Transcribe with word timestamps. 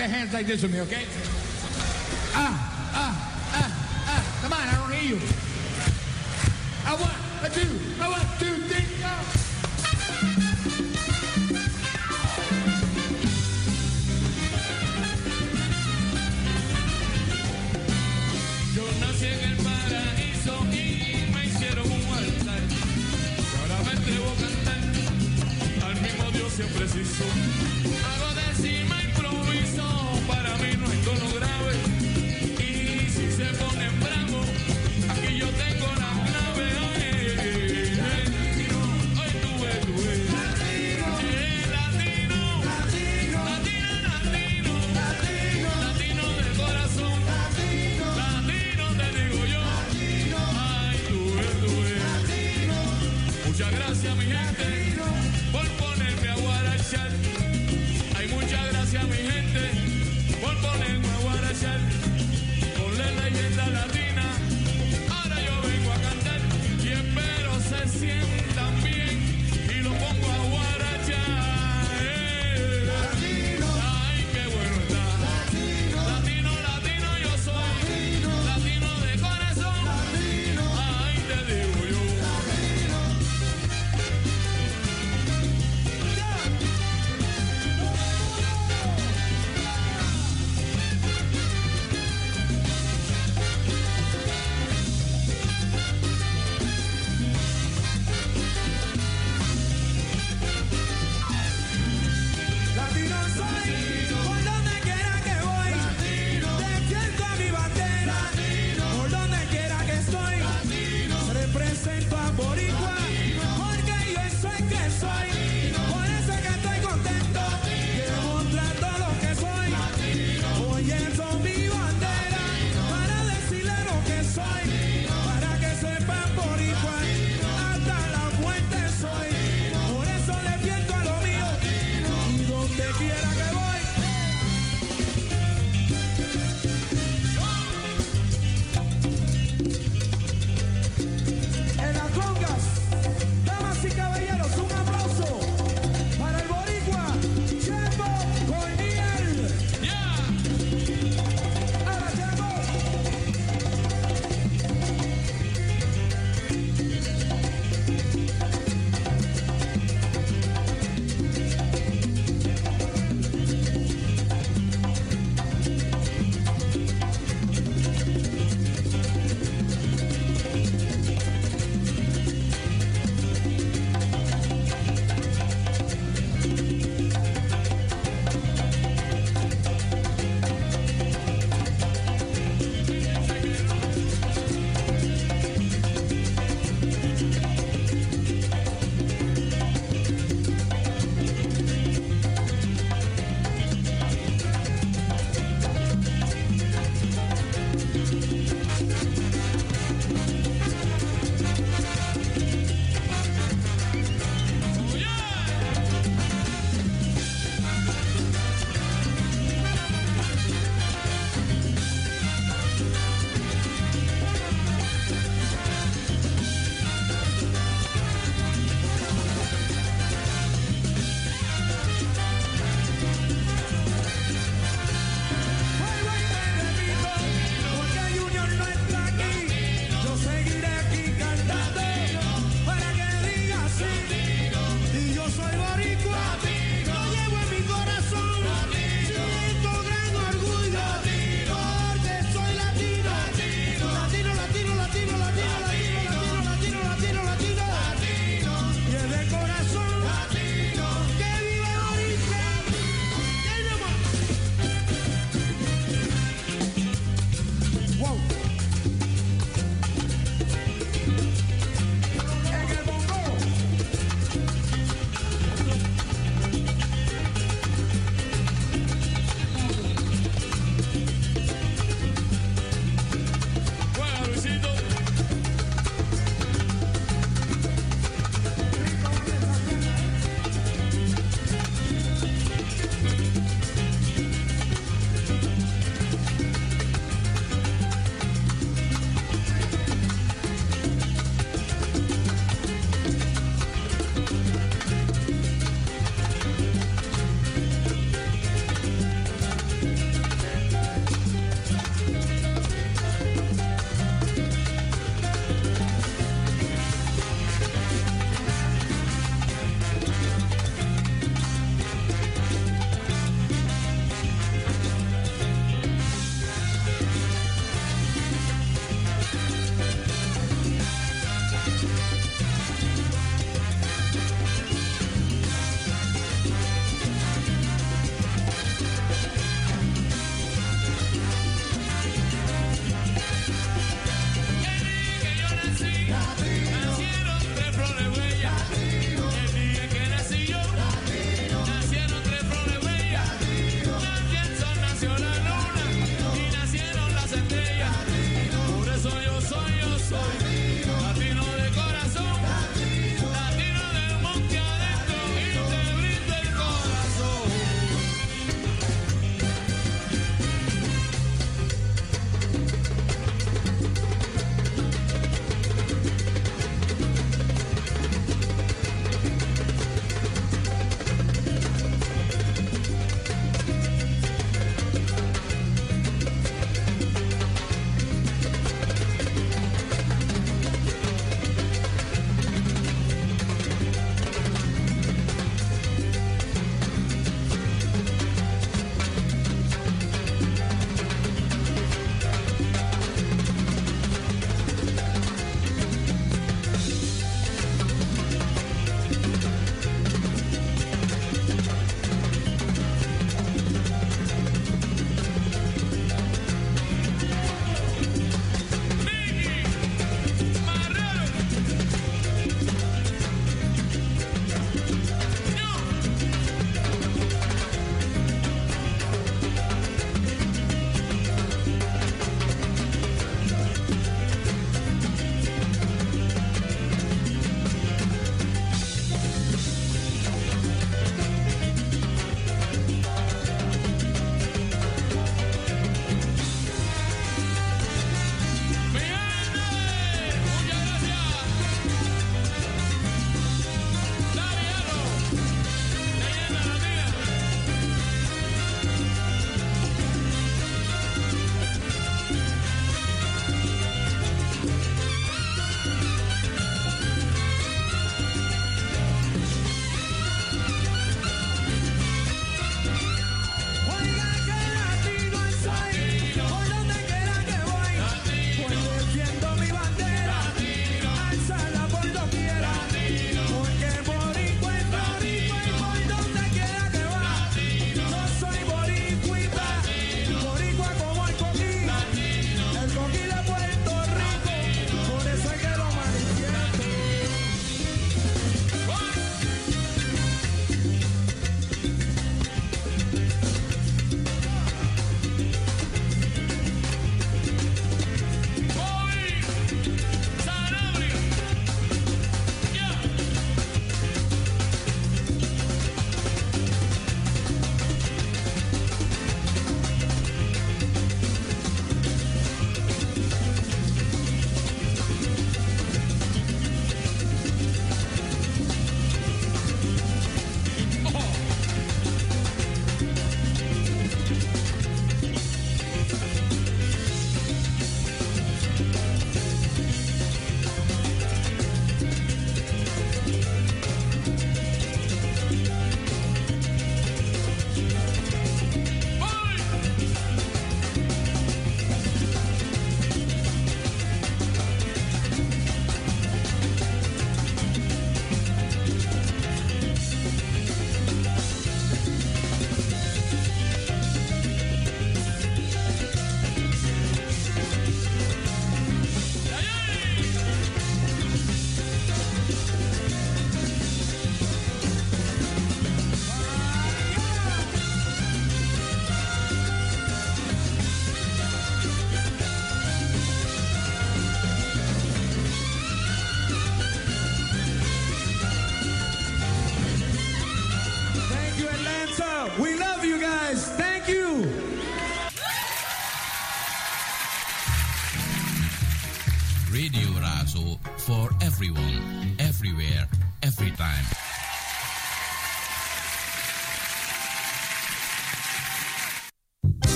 their 0.00 0.08
hands 0.08 0.32
like 0.32 0.46
this 0.46 0.62
with 0.62 0.72
me, 0.72 0.80
okay? 0.80 1.04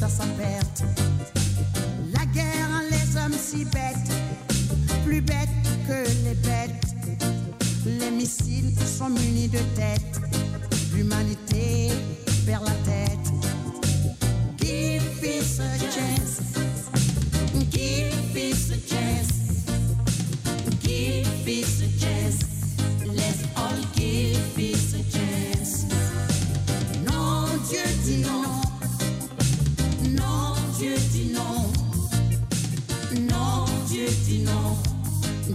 dans 0.00 0.08
sa 0.08 0.24
perte. 0.38 0.82
La 2.12 2.24
guerre, 2.26 2.82
les 2.90 3.16
hommes 3.16 3.36
si 3.38 3.64
bêtes, 3.66 4.10
plus 5.04 5.20
bêtes 5.20 5.48
que 5.86 6.04
les 6.24 6.34
bêtes. 6.34 6.94
Les 7.86 8.10
missiles 8.10 8.74
sont 8.78 9.10
munis 9.10 9.48
de 9.48 9.58
têtes, 9.76 10.20
l'humanité 10.94 11.90
perd 12.46 12.64
la 12.64 12.74
tête. 12.90 13.32
Give 14.58 15.02
peace 15.20 15.60
a 15.60 15.78
chance. 15.78 16.40
Give 17.70 18.14
peace 18.32 18.70
a 18.70 18.78
chance. 18.88 19.32
Give 20.82 21.28
peace 21.44 21.82
a 21.82 21.88
chance. 22.00 22.38
Let's 23.06 23.44
all 23.56 23.76
give. 23.94 24.39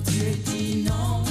月 0.04 1.25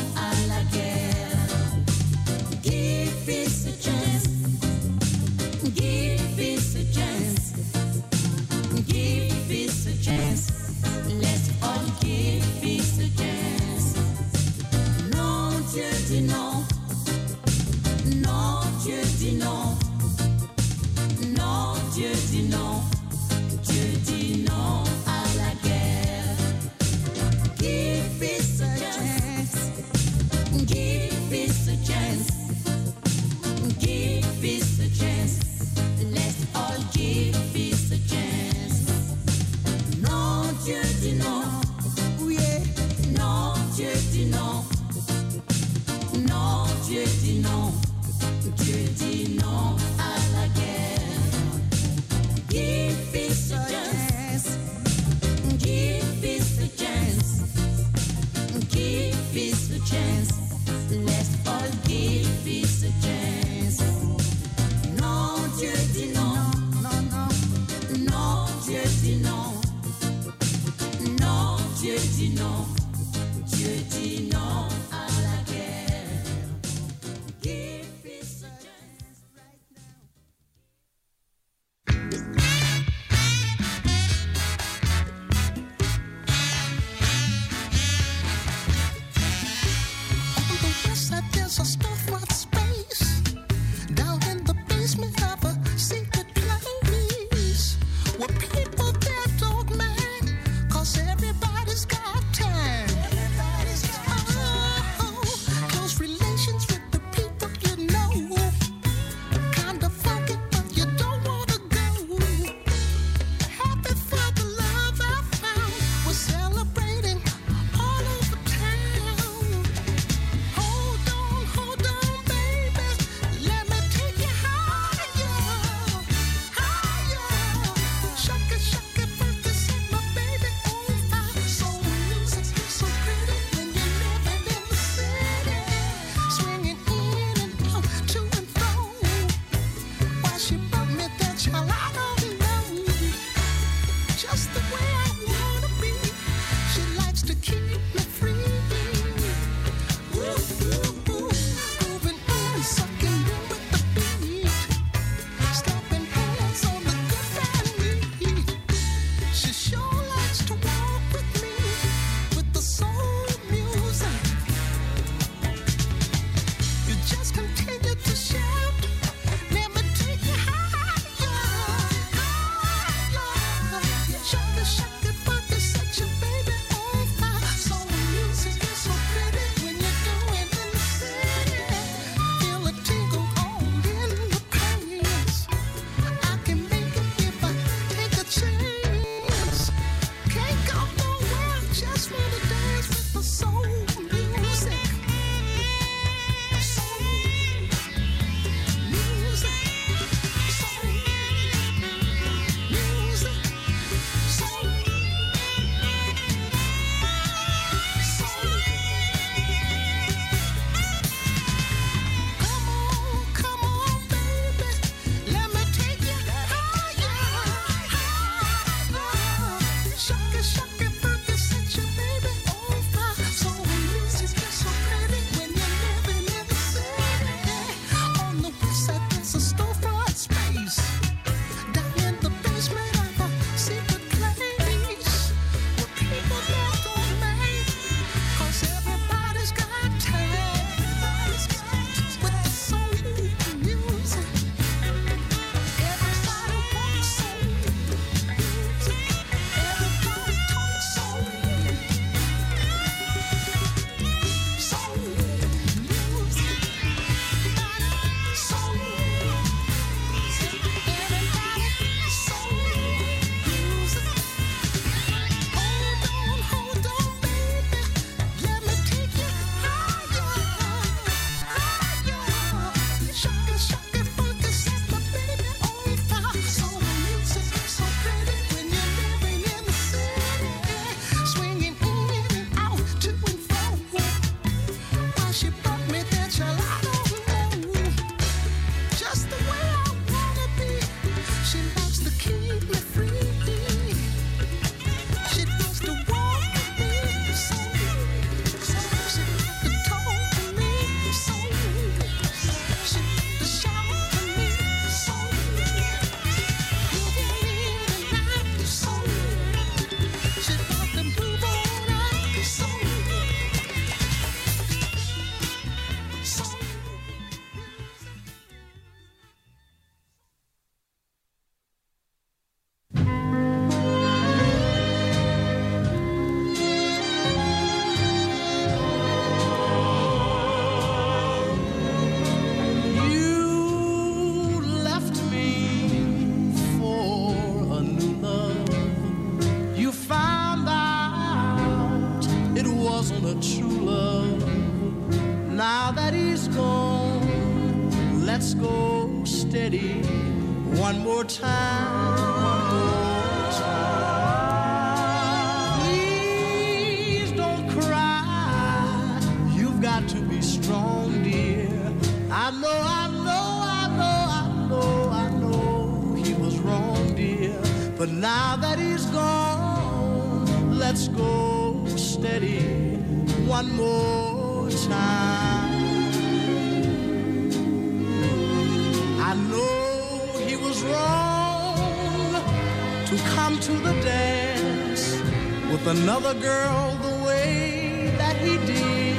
girl 386.41 386.97
the 387.03 387.25
way 387.25 388.13
that 388.19 388.37
he 388.37 388.57
did. 388.67 389.17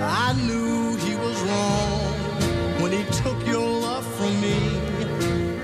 I 0.00 0.32
knew 0.46 0.96
he 0.96 1.14
was 1.16 1.40
wrong 1.42 2.00
when 2.80 2.92
he 2.92 3.04
took 3.22 3.46
your 3.46 3.68
love 3.80 4.06
from 4.16 4.40
me. 4.40 4.58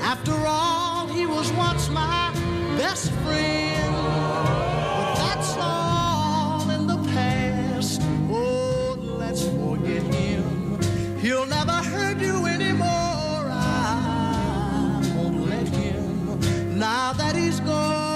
After 0.01 0.35
all, 0.47 1.07
he 1.09 1.27
was 1.27 1.51
once 1.53 1.89
my 1.91 2.33
best 2.77 3.11
friend. 3.23 3.95
But 3.95 5.15
that's 5.17 5.57
all 5.59 6.71
in 6.71 6.87
the 6.87 6.99
past. 7.13 8.01
Oh, 8.31 8.97
let's 9.19 9.43
forget 9.45 10.03
him. 10.03 10.81
He'll 11.19 11.47
never 11.47 11.73
hurt 11.73 12.19
you 12.21 12.47
anymore. 12.47 13.45
I 13.51 15.01
won't 15.17 15.49
let 15.49 15.69
him. 15.69 16.79
Now 16.79 17.13
that 17.15 17.37
he's 17.37 17.61
gone 17.61 18.12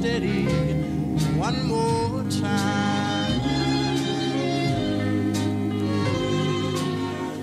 steady 0.00 0.44
one 1.36 1.66
more 1.66 2.22
time. 2.30 3.40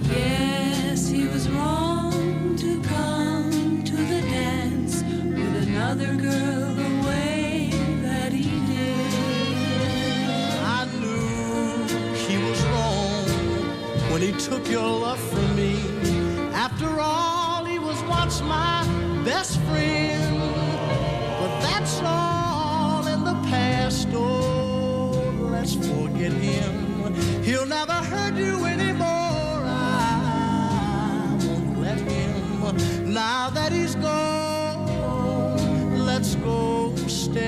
Yes, 0.04 1.10
he 1.10 1.28
was 1.28 1.50
wrong 1.50 2.56
to 2.56 2.82
come 2.84 3.84
to 3.84 3.96
the 3.96 4.22
dance 4.22 5.04
with 5.04 5.68
another 5.68 6.16
girl 6.16 6.74
the 6.84 6.92
way 7.08 7.72
that 8.04 8.32
he 8.32 8.50
did. 8.74 9.14
I 10.78 10.86
knew 11.00 11.84
he 12.26 12.38
was 12.38 12.60
wrong 12.72 13.26
when 14.12 14.22
he 14.22 14.32
took 14.32 14.66
your 14.70 14.90
love. 15.06 15.35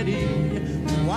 We've 0.04 1.08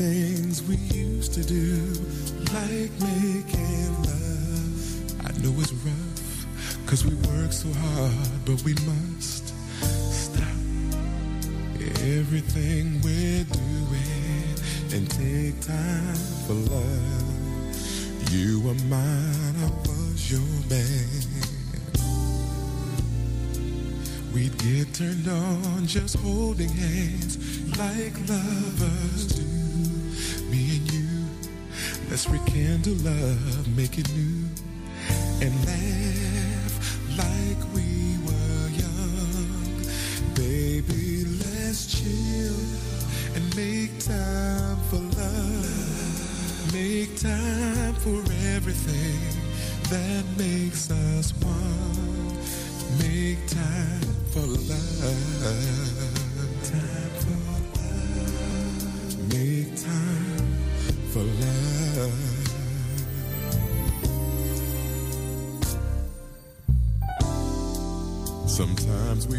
things 0.00 0.62
we 0.62 0.76
used 0.96 1.34
to 1.34 1.44
do, 1.44 1.76
like 2.54 2.90
making 3.04 3.92
love. 4.08 5.26
I 5.26 5.30
know 5.42 5.52
it's 5.60 5.74
rough, 5.84 6.46
cause 6.86 7.04
we 7.04 7.14
work 7.28 7.52
so 7.52 7.68
hard, 7.70 8.30
but 8.46 8.62
we 8.64 8.72
must 8.88 9.52
stop 10.10 10.56
everything 12.16 12.98
we're 13.02 13.44
doing 13.44 14.54
and 14.94 15.04
take 15.10 15.60
time 15.60 16.14
for 16.46 16.54
love. 16.54 18.32
You 18.32 18.60
were 18.62 18.80
mine, 18.88 19.54
I 19.66 19.70
was 19.86 20.30
your 20.30 20.40
man. 20.70 21.28
We'd 24.32 24.56
get 24.56 24.94
turned 24.94 25.28
on 25.28 25.86
just 25.86 26.16
holding 26.16 26.70
hands 26.70 27.36
like 27.76 28.16
lovers 28.26 29.26
do. 29.26 29.59
Let's 32.10 32.28
rekindle 32.28 32.94
love, 33.04 33.76
make 33.76 33.96
it 33.96 34.12
new, 34.14 34.44
and 35.40 35.54
laugh 35.64 36.74
like 37.16 37.62
we 37.72 38.18
were 38.26 38.68
young. 38.74 39.84
Baby, 40.34 41.24
let's 41.38 41.86
chill 41.86 42.56
and 43.36 43.56
make 43.56 43.96
time 44.00 44.76
for 44.90 44.96
love. 44.96 46.72
Make 46.72 47.16
time 47.16 47.94
for 47.94 48.20
everything 48.56 49.20
that 49.88 50.24
makes 50.36 50.90
us 50.90 51.32
one. 51.34 52.38
Make 52.98 53.46
time 53.46 54.00
for 54.32 54.40
love. 54.40 56.09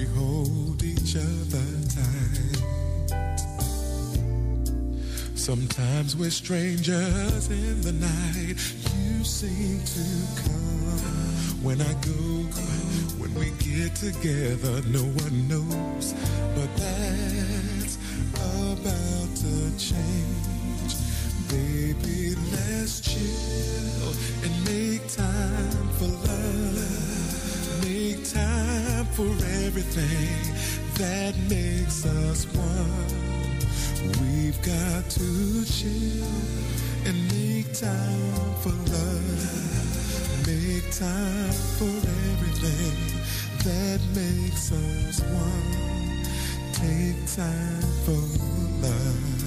We 0.01 0.07
hold 0.19 0.83
each 0.83 1.15
other 1.15 1.67
tight. 1.95 2.57
Sometimes 5.35 6.15
we're 6.15 6.31
strangers 6.31 7.49
in 7.49 7.81
the 7.81 7.91
night. 7.91 8.57
You 8.95 9.23
seem 9.23 9.79
to 9.97 10.41
come 10.41 11.61
when 11.61 11.81
I 11.81 11.93
go, 11.93 12.21
when 13.19 13.33
we 13.35 13.51
get 13.59 13.93
together, 13.95 14.81
no 14.87 15.03
one 15.23 15.47
knows. 15.47 16.15
But 16.55 16.69
that's 16.77 17.97
about 18.33 19.35
to 19.43 19.77
change. 19.77 20.95
Baby, 21.49 22.35
let's 22.51 23.01
chill 23.01 24.13
and 24.43 24.53
make 24.65 25.07
time 25.09 25.89
for 25.99 26.05
love. 26.05 27.00
For 29.21 29.45
everything 29.67 30.55
that 30.95 31.35
makes 31.47 32.07
us 32.07 32.47
one. 32.55 33.59
We've 34.19 34.59
got 34.63 35.11
to 35.11 35.63
chill 35.65 36.25
and 37.05 37.29
make 37.29 37.71
time 37.71 38.55
for 38.63 38.73
love. 38.89 40.47
Make 40.47 40.89
time 40.89 41.53
for 41.77 41.93
everything 42.31 42.97
that 43.63 44.01
makes 44.15 44.71
us 44.71 45.21
one. 45.21 46.23
Take 46.73 47.23
time 47.27 47.81
for 48.03 48.21
love. 48.83 49.40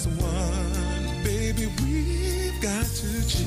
Us 0.00 0.22
one. 0.22 1.24
Baby, 1.24 1.66
we've 1.82 2.60
got 2.62 2.86
to 2.86 3.28
chill 3.28 3.46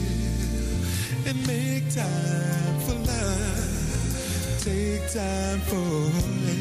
and 1.26 1.48
make 1.48 1.90
time 1.94 2.80
for 2.82 2.94
love. 2.94 4.60
Take 4.60 5.02
time 5.12 5.60
for 5.62 6.12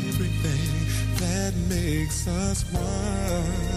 everything 0.09 1.17
that 1.21 1.53
makes 1.69 2.27
us 2.27 2.65
one. 2.73 3.72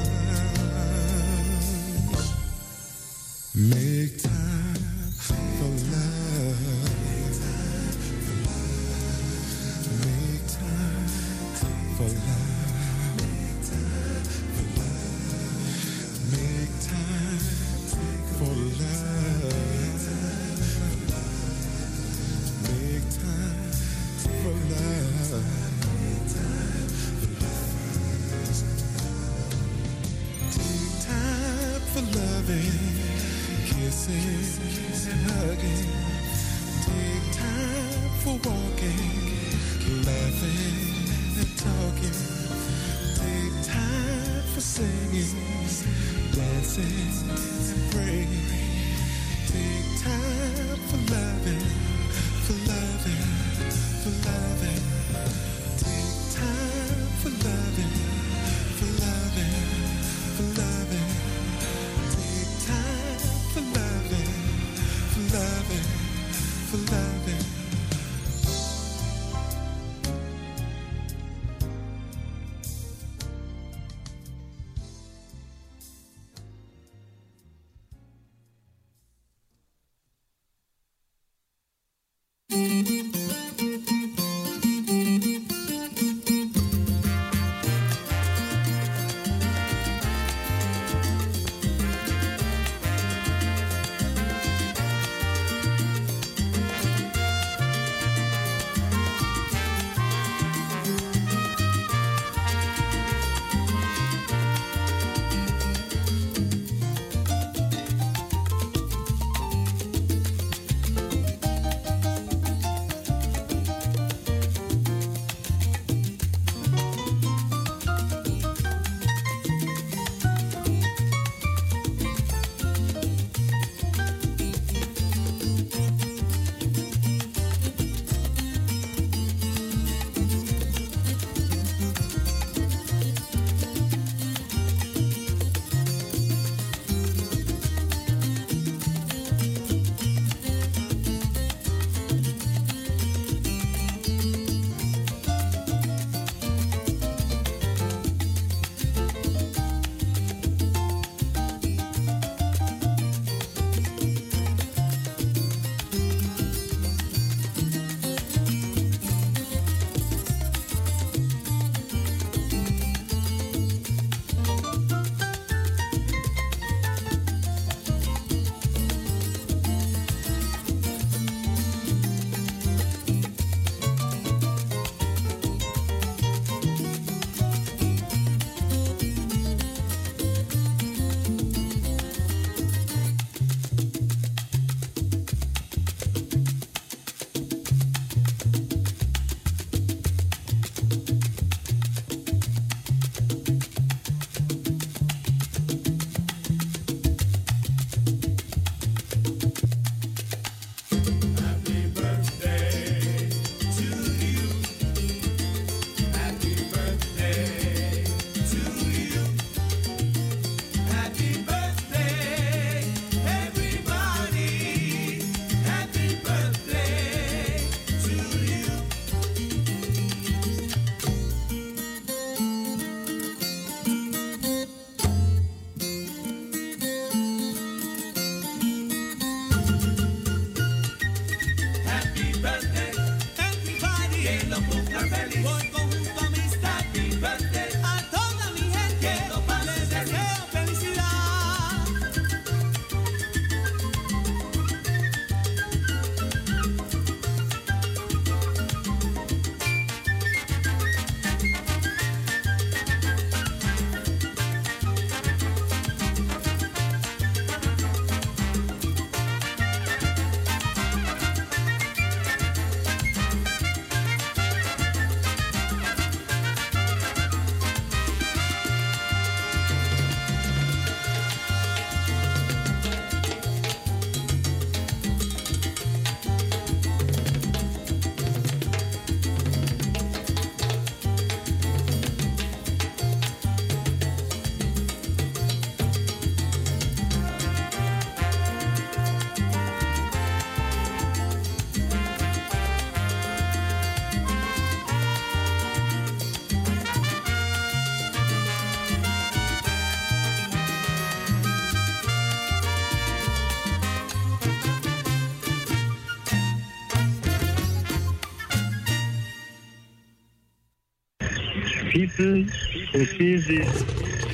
People 311.95 312.43
who 312.91 313.05
see 313.05 313.37
this 313.37 313.83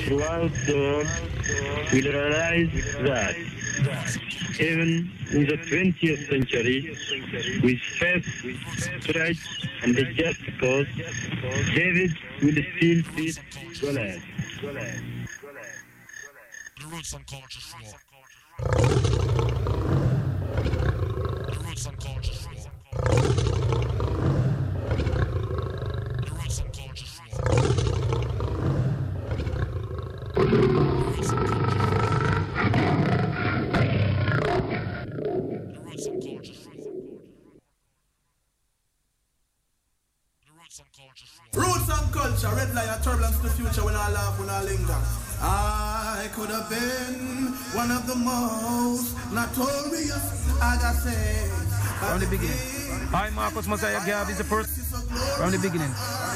throughout 0.04 0.50
the 0.66 0.74
world 0.74 1.06
will 1.92 2.08
realize 2.12 2.72
that 3.06 3.36
even 4.58 5.10
in 5.30 5.46
the 5.46 5.56
20th 5.70 6.28
century, 6.28 6.96
with 7.62 7.78
faith, 7.78 8.26
strength, 9.00 9.46
and 9.82 9.96
a 9.96 10.12
just 10.12 10.40
cause, 10.60 10.86
David 11.74 12.10
will 12.42 12.58
still 12.76 13.02
beat 13.16 13.38
Goliath. 13.80 14.22
The 16.80 16.86
Roots 16.88 17.12
and 17.14 17.26
Culture 17.26 17.60
Show. 17.60 17.78
The 21.46 21.58
Roots 21.64 21.86
and 21.86 22.00
Culture 22.00 22.34
Show. 22.34 22.50
The 26.18 26.30
Roots 26.32 26.58
and 26.58 26.72
Culture 26.72 27.06
Show. 27.06 27.32
The 30.34 30.96
Roots 31.06 31.32
and 31.32 31.38
Culture 31.46 31.82
The 35.62 35.80
Roots 35.80 36.06
and 36.06 36.22
Culture 36.22 36.54
Show. 36.54 36.72
The 40.44 40.50
Roots 40.52 40.78
and 40.78 40.92
Culture 40.92 41.26
Show. 41.26 41.60
Roots 41.60 41.88
and 41.88 42.12
culture, 42.12 42.54
red 42.56 42.74
lion, 42.74 43.02
turbulence 43.02 43.36
to 43.38 43.42
the 43.48 43.51
future 43.62 43.84
when 43.84 43.94
I 43.94 44.10
laugh, 44.10 44.38
when 44.38 44.50
I 44.50 44.62
linger. 44.64 44.98
I 45.40 46.28
could 46.34 46.50
have 46.50 46.68
been 46.68 47.54
one 47.74 47.90
of 47.90 48.06
the 48.06 48.14
most 48.14 49.14
notorious, 49.32 50.50
I 50.60 50.78
got 50.78 50.94
say. 50.94 51.48
From 51.98 52.20
the 52.20 52.26
beginning. 52.26 52.58
I, 53.14 53.30
Marcus 53.30 53.66
Mosiah 53.66 54.04
Garvey, 54.06 54.32
is 54.32 54.38
the 54.38 54.44
first. 54.44 54.70
From 55.38 55.50
the 55.52 55.58
beginning. 55.58 55.92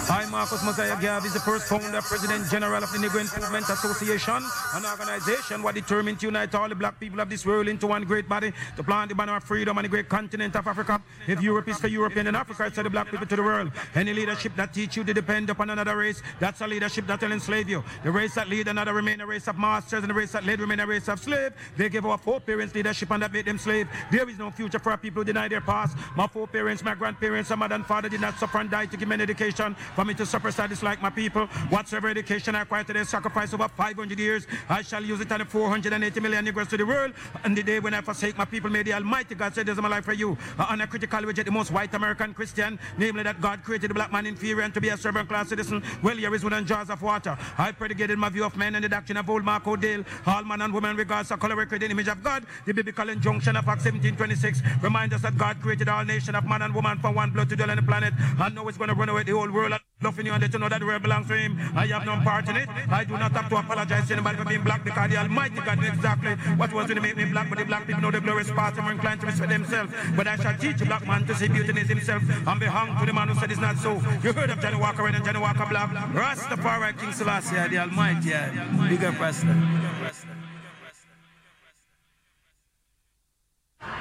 I, 0.09 0.25
Marcus 0.27 0.63
Mosiah 0.63 0.97
Garvey, 1.03 1.27
is 1.27 1.35
the 1.35 1.41
first 1.41 1.67
founder, 1.67 2.01
President 2.01 2.49
General 2.49 2.81
of 2.81 2.93
the 2.93 2.99
Negro 2.99 3.21
Improvement 3.21 3.69
Association, 3.69 4.41
an 4.75 4.87
organization 4.87 5.65
what 5.65 5.75
determined 5.75 6.21
to 6.21 6.27
unite 6.27 6.55
all 6.55 6.69
the 6.69 6.77
black 6.77 7.01
people 7.01 7.19
of 7.19 7.29
this 7.29 7.45
world 7.45 7.67
into 7.67 7.89
one 7.89 8.05
great 8.05 8.29
body 8.29 8.53
to 8.77 8.85
plant 8.85 9.09
the 9.09 9.17
banner 9.17 9.35
of 9.35 9.43
freedom 9.43 9.77
on 9.79 9.83
the 9.83 9.89
great 9.89 10.09
continent 10.09 10.55
of 10.55 10.65
Africa. 10.65 11.03
If 11.27 11.43
Europe 11.43 11.67
is 11.69 11.79
for 11.79 11.89
European 11.89 12.29
and 12.29 12.37
Africa 12.37 12.67
is 12.67 12.75
for 12.75 12.85
the 12.85 12.91
black 12.91 13.11
people 13.11 13.27
to 13.27 13.35
the 13.35 13.43
world. 13.43 13.73
Any 13.97 14.15
leadership 14.15 14.55
that 14.55 14.73
teach 14.73 14.97
you 14.97 15.03
to 15.03 15.13
depend 15.13 15.51
upon 15.51 15.71
another 15.71 15.97
race, 15.97 16.23
that's 16.39 16.61
a 16.61 16.69
leadership 16.69 17.09
that 17.09 17.21
will 17.21 17.33
enslave 17.33 17.69
you. 17.69 17.83
The 18.05 18.13
race 18.13 18.37
that 18.37 18.49
lead 18.49 18.69
another 18.69 18.95
remain 18.95 19.21
a 19.23 19.27
race 19.27 19.49
of 19.49 19.59
masters, 19.59 20.05
and 20.05 20.11
the 20.11 20.15
race 20.15 20.31
that 20.33 20.45
led 20.45 20.61
remain 20.61 20.79
a 20.79 20.87
race 20.87 21.09
of 21.09 21.19
slave. 21.19 21.53
They 21.77 21.89
gave 21.89 22.07
our 22.07 22.19
foreparents 22.19 22.77
leadership 22.77 23.11
and 23.11 23.25
that 23.25 23.33
made 23.33 23.47
them 23.47 23.59
slave. 23.59 23.89
There 24.13 24.29
is 24.29 24.39
no 24.39 24.53
future 24.53 24.79
for 24.79 24.93
our 24.93 24.99
people 24.99 25.23
who 25.23 25.25
deny 25.25 25.49
their 25.49 25.63
past. 25.63 25.97
My 26.15 26.29
foreparents, 26.29 26.85
my 26.85 26.95
grandparents, 26.95 27.51
my 27.51 27.57
mother 27.57 27.75
and 27.75 27.85
father 27.85 28.09
did 28.09 28.21
not 28.21 28.39
suffer 28.39 28.59
and 28.59 28.71
die 28.71 28.87
to 28.87 28.97
give 28.97 29.09
me 29.09 29.17
an 29.17 29.21
education 29.21 29.75
for 29.97 30.05
me 30.05 30.13
to 30.15 30.27
suffer 30.27 30.53
status 30.53 30.83
like 30.83 31.01
my 31.01 31.09
people. 31.09 31.47
Whatsoever 31.71 32.09
education 32.09 32.55
I 32.55 32.61
acquired 32.61 32.87
today, 32.87 33.03
sacrifice 33.05 33.55
over 33.55 33.67
500 33.67 34.19
years, 34.19 34.47
I 34.69 34.83
shall 34.83 35.03
use 35.03 35.21
it 35.23 35.33
on 35.33 35.39
the 35.39 35.47
480 35.47 36.21
million 36.21 36.45
Negroes 36.45 36.69
to 36.69 36.77
the 36.77 36.85
world. 36.85 37.15
And 37.45 37.57
the 37.57 37.63
day 37.63 37.81
when 37.81 37.95
I 37.95 38.03
forsake 38.03 38.37
my 38.37 38.45
people, 38.45 38.69
may 38.71 38.83
the 38.83 38.93
Almighty 38.93 39.35
God 39.35 39.55
say, 39.55 39.63
There's 39.63 39.81
my 39.81 39.89
life 39.89 40.05
for 40.05 40.13
you. 40.13 40.37
On 40.59 40.81
a 40.83 40.87
critical 40.87 41.23
reject 41.23 41.47
the 41.47 41.53
most 41.53 41.71
white 41.71 41.95
American 41.95 42.35
Christian, 42.35 42.79
namely 42.99 43.23
that 43.23 43.41
God 43.41 43.65
created 43.65 43.91
the 43.91 43.95
black 43.95 44.13
man 44.13 44.27
inferior 44.27 44.63
and 44.63 44.75
to 44.75 44.81
be 44.81 44.91
a 44.91 44.99
servant 44.99 45.29
class 45.31 45.49
citizen. 45.49 45.83
Well, 46.03 46.17
here 46.17 46.35
is 46.35 46.45
and 46.45 46.67
jars 46.67 46.91
of 46.91 47.01
water. 47.01 47.37
I 47.57 47.73
predicated 47.73 48.19
my 48.19 48.29
view 48.29 48.45
of 48.45 48.57
men 48.57 48.75
and 48.75 48.85
the 48.85 48.89
doctrine 48.91 49.17
of 49.17 49.31
old 49.31 49.45
Mark 49.45 49.67
O'Dale. 49.67 50.05
All 50.27 50.45
man 50.45 50.61
and 50.61 50.75
woman, 50.75 50.95
regards 50.97 51.31
a 51.31 51.39
color 51.39 51.65
created 51.65 51.91
image 51.91 52.09
of 52.09 52.23
God. 52.23 52.45
The 52.67 52.75
biblical 52.75 53.09
injunction 53.09 53.57
of 53.57 53.67
Acts 53.67 53.85
1726 53.87 54.61
reminds 54.83 55.15
us 55.15 55.23
that 55.23 55.39
God 55.39 55.61
created 55.63 55.89
all 55.89 56.05
nation 56.05 56.35
of 56.35 56.45
man 56.45 56.63
and 56.63 56.75
woman 56.75 56.99
from 56.99 57.15
one 57.15 57.31
blood 57.31 57.49
to 57.49 57.57
dwell 57.57 57.71
on 57.71 57.77
the 57.77 57.83
planet. 57.83 58.13
And 58.39 58.55
now 58.55 58.69
it's 58.69 58.77
going 58.77 58.89
to 58.89 58.95
run 58.95 59.09
away 59.09 59.23
the 59.23 59.33
whole 59.33 59.51
world. 59.51 59.86
Loving 60.03 60.27
you 60.27 60.33
let 60.33 60.53
you 60.53 60.59
know 60.59 60.69
that 60.69 60.83
world 60.83 61.03
belongs 61.03 61.27
to 61.29 61.35
him. 61.35 61.57
I 61.75 61.87
have 61.87 62.05
no 62.05 62.17
part 62.23 62.47
in 62.51 62.57
it. 62.57 62.69
I 62.91 63.05
do 63.05 63.17
not 63.17 63.33
have 63.33 63.49
to 63.49 63.57
apologize 63.57 64.07
to 64.09 64.13
anybody 64.13 64.37
for 64.37 64.45
being 64.45 64.63
black 64.63 64.85
because 64.85 65.09
the 65.09 65.17
Almighty 65.17 65.57
God 65.65 65.79
knew 65.81 65.89
exactly 65.89 66.33
what 66.61 66.71
was 66.71 66.85
going 66.85 66.97
to 66.97 67.01
make 67.01 67.17
me 67.17 67.25
black. 67.25 67.49
But 67.49 67.61
the 67.61 67.65
black 67.65 67.87
people 67.87 68.03
know 68.03 68.11
the 68.11 68.21
glorious 68.21 68.51
part 68.51 68.77
and 68.77 68.85
were 68.85 68.93
inclined 68.93 69.21
to 69.23 69.27
respect 69.27 69.49
themselves. 69.49 69.95
But 70.15 70.27
I 70.27 70.37
shall 70.37 70.55
teach 70.59 70.83
a 70.83 70.85
black 70.85 71.07
man 71.07 71.27
to 71.27 71.35
see 71.35 71.49
beauty 71.49 71.71
in 71.71 71.77
himself 71.77 72.23
and 72.47 72.61
be 72.61 72.67
hung 72.67 72.95
to 73.01 73.07
the 73.07 73.13
man 73.15 73.29
who 73.29 73.41
said 73.41 73.51
it's 73.51 73.59
not 73.59 73.79
so. 73.79 73.95
You 74.23 74.35
heard 74.35 74.51
of 74.51 74.61
Johnny 74.61 74.77
Walker 74.77 75.07
and 75.07 75.25
Johnny 75.25 75.41
Walker 75.41 75.65
Black. 75.65 75.89
Rastafari 76.13 76.99
King 77.01 77.13
Selassie, 77.13 77.57
the 77.69 77.79
Almighty. 77.79 78.29
Yeah. 78.29 78.89
Big 78.91 79.03
up, 79.03 79.15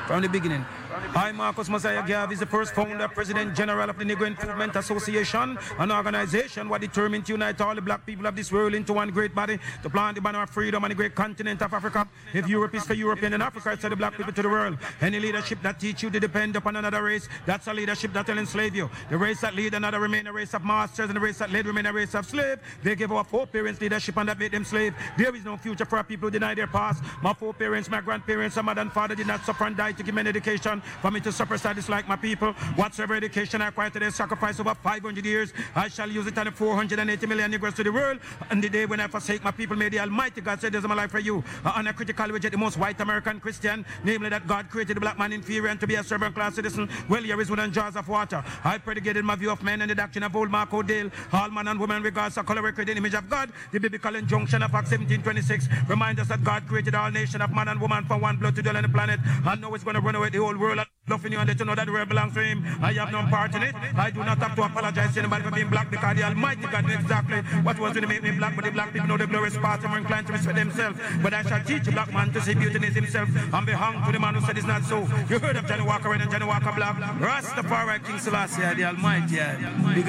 From 0.08 0.22
the 0.22 0.28
beginning. 0.28 0.66
I, 1.14 1.32
Marcus 1.34 1.68
Garvey, 1.68 2.34
is 2.34 2.40
the 2.40 2.46
first 2.46 2.74
founder, 2.74 3.08
President 3.10 3.54
General 3.54 3.90
of 3.90 3.98
the 3.98 4.06
Negro 4.06 4.28
Improvement 4.28 4.76
Association, 4.78 5.58
an 5.78 5.92
organization 5.92 6.70
what 6.70 6.80
determined 6.80 7.26
to 7.26 7.34
unite 7.34 7.60
all 7.60 7.76
the 7.76 7.82
black 7.82 8.06
people 8.06 8.26
of 8.26 8.36
this 8.36 8.50
world 8.50 8.74
into 8.74 8.94
one 8.94 9.10
great 9.10 9.36
body 9.36 9.60
to 9.84 9.90
plant 9.90 10.16
the 10.16 10.22
banner 10.22 10.42
of 10.44 10.50
freedom 10.50 10.86
on 10.86 10.90
the 10.90 10.96
great 10.96 11.14
continent 11.14 11.62
of 11.62 11.74
Africa. 11.74 12.08
If 12.34 12.48
Europe 12.48 12.76
is 12.76 12.86
for 12.86 12.94
European 12.94 13.34
and 13.34 13.44
Africa 13.44 13.72
is 13.72 13.80
for 13.80 13.90
the 13.90 13.96
black 13.96 14.16
people 14.16 14.32
to 14.32 14.42
the 14.42 14.48
world. 14.48 14.78
Any 15.02 15.20
leadership 15.20 15.62
that 15.64 15.82
teach 15.82 16.02
you 16.02 16.10
to 16.12 16.20
depend 16.20 16.56
upon 16.56 16.78
another 16.78 17.04
race, 17.04 17.28
that's 17.46 17.68
a 17.68 17.74
leadership 17.74 18.14
that 18.14 18.28
will 18.28 18.38
enslave 18.38 18.74
you. 18.74 18.90
The 19.10 19.18
race 19.18 19.42
that 19.42 19.54
lead 19.54 19.74
another 19.74 20.00
remain 20.00 20.28
a 20.28 20.34
race 20.34 20.54
of 20.54 20.64
masters, 20.64 21.10
and 21.10 21.16
the 21.18 21.20
race 21.20 21.40
that 21.40 21.52
led 21.52 21.66
remain 21.66 21.88
a 21.88 21.94
race 21.94 22.16
of 22.16 22.26
slave. 22.26 22.60
They 22.84 22.96
gave 22.96 23.12
our 23.12 23.26
foreparents 23.26 23.82
leadership 23.82 24.16
and 24.16 24.30
that 24.30 24.40
made 24.40 24.52
them 24.54 24.64
slave. 24.64 24.94
There 25.18 25.36
is 25.36 25.44
no 25.44 25.58
future 25.58 25.86
for 25.86 25.98
our 25.98 26.06
people 26.06 26.28
who 26.28 26.32
deny 26.32 26.54
their 26.54 26.68
past. 26.68 27.04
My 27.22 27.34
foreparents, 27.34 27.90
my 27.90 28.00
grandparents, 28.00 28.56
my 28.56 28.62
mother 28.62 28.82
and 28.82 28.92
father 28.94 29.16
did 29.16 29.28
not 29.28 29.44
suffer 29.44 29.66
and 29.66 29.76
die 29.76 29.92
to 29.92 30.04
give 30.04 30.16
me 30.16 30.22
an 30.22 30.28
education 30.28 30.82
for 31.02 31.12
me 31.12 31.20
to 31.22 31.32
suffer 31.32 31.58
status 31.58 31.90
like 31.90 32.08
my 32.08 32.16
people. 32.16 32.54
Whatsoever 32.76 33.16
education 33.16 33.62
I 33.62 33.68
acquired 33.68 33.94
today, 33.94 34.10
sacrifice 34.10 34.60
over 34.60 34.76
500 34.76 35.26
years, 35.26 35.54
I 35.76 35.88
shall 35.88 36.10
use 36.10 36.28
it 36.28 36.38
on 36.38 36.46
the 36.46 36.52
480 36.52 37.28
million 37.28 37.52
Negroes 37.52 37.74
to 37.76 37.84
the 37.84 37.92
world. 37.92 38.20
And 38.50 38.64
the 38.64 38.70
day 38.70 38.86
when 38.86 39.00
I 39.00 39.08
forsake 39.08 39.44
my 39.44 39.52
people, 39.52 39.76
may 39.76 39.90
the 39.90 40.00
Almighty 40.00 40.42
God 40.42 40.62
say, 40.62 40.70
There's 40.70 40.88
my 40.88 40.96
life 40.96 41.12
for 41.12 41.20
you. 41.20 41.44
On 41.66 41.88
a 41.88 41.94
critical 41.94 42.28
reject 42.28 42.52
the 42.52 42.58
most 42.58 42.78
white 42.78 43.00
American 43.02 43.40
Christian, 43.40 43.86
namely 44.04 44.30
that 44.30 44.48
God 44.48 44.70
created 44.70 44.98
the 44.98 45.02
black 45.02 45.18
man 45.18 45.34
inferior 45.34 45.70
and 45.70 45.80
to 45.80 45.88
be 45.88 45.96
a 45.96 46.04
servant 46.04 46.36
class 46.36 46.56
citizen. 46.56 46.90
Well, 47.10 47.24
here 47.24 47.40
is 47.42 47.50
and 47.50 47.74
jars 47.74 47.96
of 47.96 48.08
water. 48.08 48.44
I 48.64 48.78
predicated 48.78 49.24
my 49.24 49.36
view 49.36 49.52
of 49.52 49.64
men 49.64 49.82
and 49.82 49.90
the 49.90 49.96
doctrine 49.96 50.24
of 50.24 50.36
old 50.36 50.50
Mark 50.50 50.74
O'Dale. 50.74 51.10
All 51.32 51.50
man 51.50 51.68
and 51.68 51.80
woman, 51.80 52.04
regards 52.04 52.38
a 52.38 52.44
color 52.44 52.72
created 52.72 52.98
image 52.98 53.14
of 53.14 53.30
God. 53.30 53.52
The 53.72 53.80
biblical 53.80 54.16
injunction 54.16 54.62
of 54.62 54.74
Acts 54.74 54.92
1726 54.92 55.68
reminds 55.88 56.22
us 56.22 56.28
that 56.28 56.44
God 56.44 56.68
created 56.68 56.96
all 56.96 57.10
nation 57.12 57.42
of 57.42 57.52
man 57.52 57.68
and 57.68 57.80
woman 57.80 58.06
from 58.06 58.22
one 58.22 58.38
blood 58.38 58.56
to 58.56 58.62
dwell 58.62 58.78
on 58.78 58.84
the 58.84 58.90
planet. 58.90 59.20
And 59.46 59.62
now 59.62 59.74
it's 59.74 59.84
going 59.84 59.96
to 59.96 60.02
run 60.02 60.16
away 60.16 60.30
the 60.30 60.40
whole 60.40 60.58
world. 60.58 60.75
Loving 61.08 61.34
you 61.34 61.40
and 61.40 61.48
let 61.48 61.60
you 61.60 61.66
know 61.66 61.76
that 61.76 61.86
the 61.86 61.92
world 61.92 62.10
belongs 62.10 62.34
to 62.34 62.42
him. 62.42 62.66
I 62.82 62.92
have 62.94 63.12
no 63.12 63.22
part 63.30 63.54
in 63.54 63.62
it. 63.62 63.76
I 63.96 64.10
do 64.10 64.24
not 64.24 64.40
have 64.40 64.56
to 64.56 64.64
apologize 64.64 65.14
to 65.14 65.20
anybody 65.20 65.44
for 65.44 65.52
being 65.52 65.70
black 65.70 65.92
because 65.92 66.18
the 66.18 66.24
Almighty 66.24 66.66
God 66.68 66.86
knew 66.86 66.96
exactly 66.96 67.38
what 67.62 67.78
was 67.78 67.94
going 67.94 68.02
to 68.02 68.08
make 68.08 68.24
me 68.24 68.32
black. 68.32 68.56
But 68.56 68.66
the 68.66 68.72
black 68.72 68.92
people 68.92 69.08
know 69.08 69.18
the 69.18 69.28
glorious 69.28 69.56
part 69.58 69.84
and 69.84 69.92
were 69.92 70.00
inclined 70.00 70.26
to 70.28 70.34
respect 70.34 70.56
themselves. 70.56 71.00
But 71.22 71.34
I 71.34 71.44
shall 71.44 71.64
teach 71.64 71.88
a 71.88 71.92
black 71.92 72.12
man 72.12 72.34
to 72.34 72.42
see 72.42 72.56
beauty 72.56 72.78
in 72.78 72.94
himself 72.94 73.30
and 73.30 73.66
be 73.66 73.74
hung 73.74 74.04
to 74.06 74.12
the 74.12 74.20
man 74.20 74.34
who 74.34 74.42
said 74.42 74.58
it's 74.58 74.66
not 74.66 74.84
so. 74.84 75.02
You 75.30 75.38
heard 75.38 75.56
of 75.58 75.68
Johnny 75.68 75.84
Walker 75.84 76.12
and 76.12 76.32
Johnny 76.32 76.46
Walker 76.46 76.74
Black. 76.76 76.96
Rastafari 76.96 78.04
King 78.04 78.18
Selassie, 78.18 78.62
the 78.76 78.86
Almighty. 78.86 79.36
Yeah. 79.36 79.94
Big. 79.94 80.06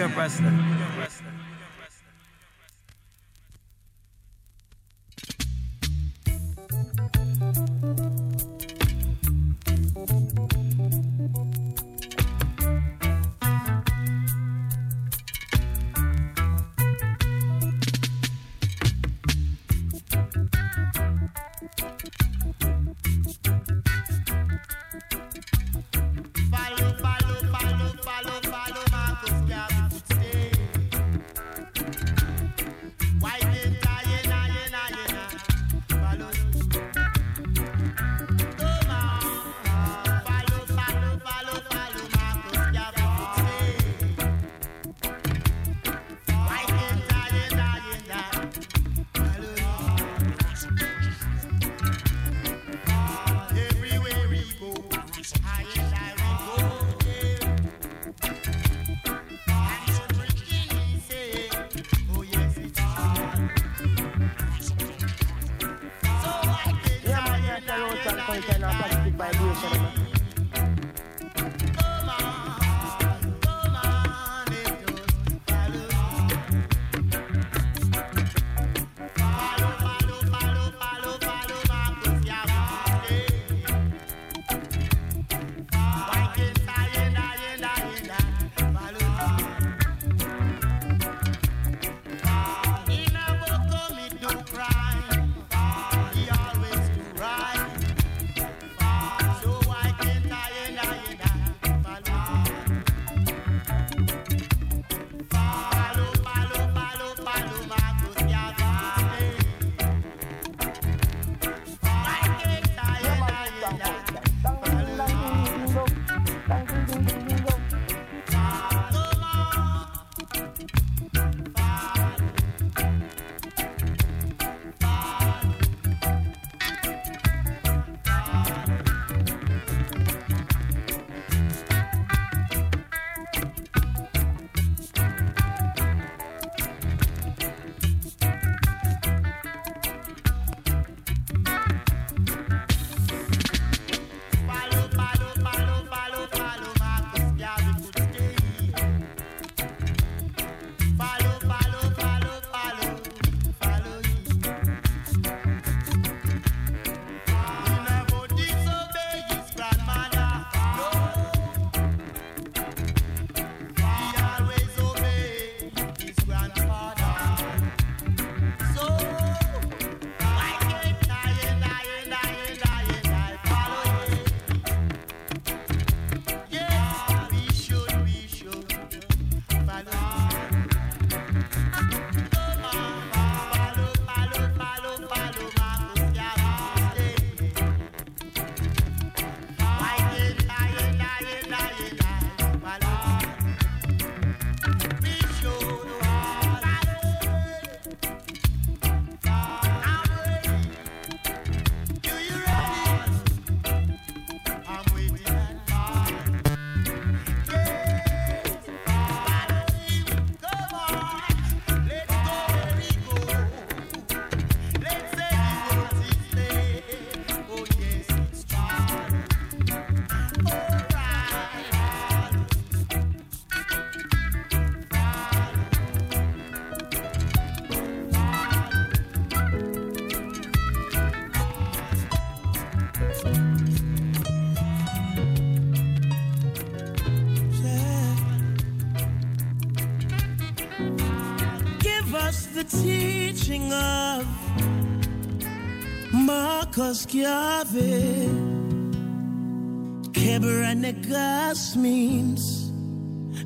Kebra 250.12 250.76
Nagast 250.76 251.74
means 251.74 252.70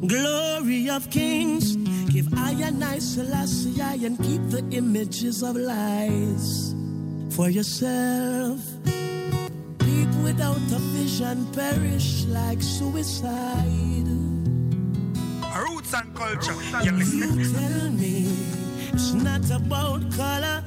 glory 0.04 0.90
of 0.90 1.08
kings. 1.10 1.76
Give 2.10 2.26
I 2.34 2.50
and 2.62 2.82
I 2.82 2.98
Selassie 2.98 3.80
and 4.04 4.18
keep 4.18 4.42
the 4.50 4.66
images 4.72 5.44
of 5.44 5.54
lies 5.54 6.74
for 7.30 7.48
yourself. 7.48 8.58
People 9.78 10.22
without 10.24 10.56
a 10.56 10.80
vision 10.98 11.46
perish 11.52 12.24
like 12.24 12.60
suicide. 12.60 14.08
Roots 15.54 15.94
and 15.94 16.12
culture. 16.16 16.58
You 16.82 16.98
tell 17.52 17.90
me 17.90 18.26
it's 18.92 19.12
not 19.12 19.48
about 19.52 20.10
color, 20.16 20.64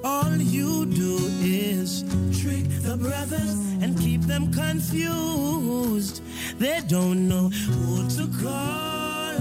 All 0.03 0.35
you 0.37 0.85
do 0.85 1.17
is 1.41 2.03
trick 2.39 2.65
the 2.87 2.95
brothers 2.95 3.55
and 3.81 3.97
keep 3.97 4.21
them 4.21 4.53
confused. 4.53 6.21
They 6.59 6.79
don't 6.87 7.27
know 7.27 7.49
who 7.49 8.07
to 8.17 8.23
call 8.43 9.31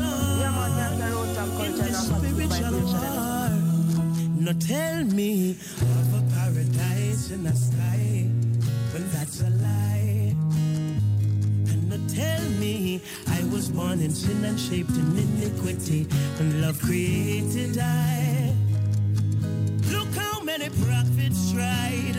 in 1.66 1.72
this 1.82 1.98
spiritual 2.06 2.76
war. 2.92 3.50
No, 4.44 4.52
tell 4.54 5.04
me 5.04 5.50
of 5.94 6.08
a 6.20 6.22
paradise 6.34 7.30
in 7.30 7.44
the 7.44 7.54
sky 7.54 8.39
in 14.28 14.44
and 14.44 14.58
shaped 14.58 14.90
in 14.90 15.16
iniquity 15.16 16.04
when 16.38 16.60
love 16.60 16.80
created 16.80 17.78
I. 17.78 18.54
Look 19.90 20.08
how 20.14 20.42
many 20.42 20.68
prophets 20.68 21.52
tried 21.52 22.14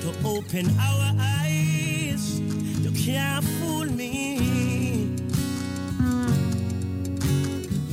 to 0.00 0.14
open 0.24 0.66
our 0.78 1.14
eyes. 1.18 2.40
You 2.40 2.90
can't 2.92 3.44
fool 3.44 3.84
me. 3.84 5.16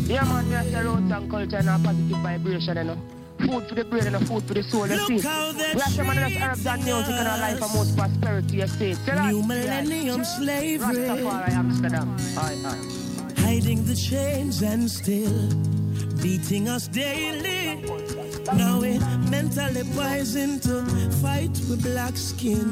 Yeah, 0.08 0.24
man, 0.24 0.50
we 0.50 0.56
are 0.56 0.64
the 0.64 0.90
roots 0.90 1.12
and 1.12 1.30
culture 1.30 1.58
and 1.58 1.70
a 1.70 1.80
positive 1.80 2.18
vibration, 2.18 2.78
you 2.78 2.84
know. 2.84 3.19
Food 3.40 3.68
for 3.70 3.76
the 3.76 3.86
brain 3.86 4.06
and 4.08 4.16
a 4.18 4.20
food 4.26 4.44
for 4.44 4.54
the 4.54 4.64
soul, 4.64 4.88
you 4.88 4.96
Look 4.96 5.08
see. 5.08 5.20
how 5.22 5.52
they 5.54 5.74
We 5.74 5.80
have 5.82 5.94
some 5.94 6.10
of 6.10 6.16
the 6.16 6.22
treat 6.22 6.42
herbs 6.42 6.66
and 6.68 6.84
music 6.86 7.16
and 7.16 7.28
our 7.28 7.38
life 7.40 7.62
and 7.62 7.74
most 7.74 7.98
prosperity, 7.98 8.58
you 8.58 8.68
see. 8.68 8.94
See 8.94 9.02
that? 9.12 9.32
New 9.32 9.44
millennium 9.44 10.24
slavery. 10.26 10.96
Rastafari, 10.96 11.50
Amsterdam. 11.52 12.18
Aye, 12.38 12.58
aye. 12.66 13.42
hiding 13.42 13.86
the 13.86 13.96
chains 13.96 14.62
and 14.62 14.90
still 14.92 15.50
beating 16.22 16.68
us 16.68 16.88
daily. 16.90 17.82
Now 18.54 18.80
we're 18.82 19.00
mentally 19.30 19.84
poisoned 19.96 20.62
to 20.64 20.84
fight 21.22 21.52
with 21.70 21.82
black 21.84 22.18
skin. 22.18 22.68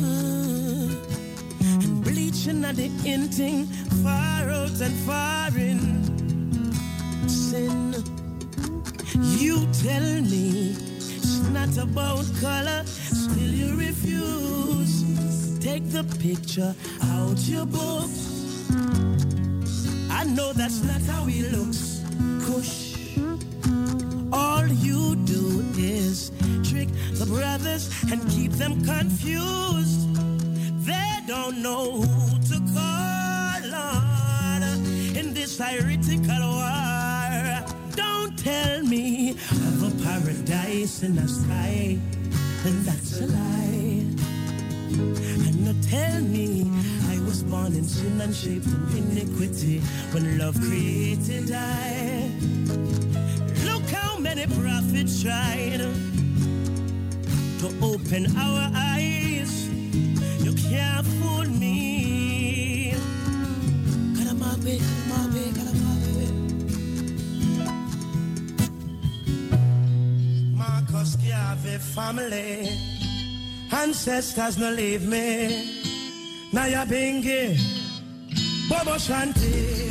Ah, 0.00 1.82
and 1.82 2.04
bleaching 2.04 2.64
at 2.64 2.76
the 2.76 2.88
inting, 3.04 3.66
far 4.04 4.48
out 4.50 4.80
and 4.80 4.94
far 5.06 5.48
in. 5.58 6.02
Sin. 7.28 7.93
You 9.16 9.66
tell 9.72 10.22
me 10.22 10.74
it's 10.74 11.38
not 11.50 11.76
about 11.78 12.24
color, 12.40 12.82
still 12.84 13.52
you 13.60 13.76
refuse. 13.76 15.04
Take 15.60 15.88
the 15.90 16.02
picture 16.18 16.74
out 17.02 17.38
your 17.46 17.64
books. 17.64 18.68
I 20.10 20.24
know 20.24 20.52
that's 20.52 20.82
not 20.82 21.00
how 21.02 21.24
he 21.26 21.42
looks. 21.42 22.02
Kush. 22.44 22.96
All 24.32 24.66
you 24.66 25.14
do 25.24 25.64
is 25.78 26.32
trick 26.68 26.88
the 27.12 27.26
brothers 27.26 27.88
and 28.10 28.20
keep 28.30 28.50
them 28.52 28.84
confused. 28.84 30.12
They 30.84 31.20
don't 31.28 31.62
know 31.62 32.02
who 32.02 32.38
to 32.50 32.56
call 32.74 33.74
on 33.74 34.62
in 35.16 35.32
this 35.34 35.56
heretical 35.56 36.40
war. 36.40 36.93
Tell 38.44 38.82
me 38.82 39.30
of 39.30 39.82
a 39.82 40.04
paradise 40.04 41.02
in 41.02 41.16
the 41.16 41.26
sky, 41.26 41.98
and 42.66 42.84
that's 42.84 43.18
a 43.18 43.26
lie. 43.26 44.04
And 45.46 45.64
not 45.64 45.82
tell 45.88 46.20
me 46.20 46.70
I 47.08 47.18
was 47.24 47.42
born 47.42 47.72
in 47.72 47.84
sin 47.84 48.20
and 48.20 48.34
shaped 48.34 48.66
in 48.66 49.16
iniquity 49.16 49.80
when 50.12 50.36
love 50.36 50.60
created 50.60 51.52
I. 51.52 52.30
Look 53.64 53.88
how 53.88 54.18
many 54.18 54.46
prophets 54.60 55.22
tried 55.22 55.80
to 57.60 57.66
open 57.80 58.26
our 58.36 58.70
eyes. 58.74 59.70
You 60.44 60.52
can't 60.52 61.06
fool 61.06 61.48
me. 61.48 62.92
Kalamabe, 64.12 64.76
kalamabe, 64.76 65.44
kalamabe. 65.56 65.63
Marcus 71.04 71.16
Garvey 71.16 71.78
family. 71.78 72.78
Ancestors 73.70 74.56
no 74.56 74.70
leave 74.70 75.06
me. 75.06 75.82
Now 76.50 76.64
you're 76.64 76.86
bingy. 76.86 77.58
Bobo 78.70 78.96
Shanti. 78.96 79.83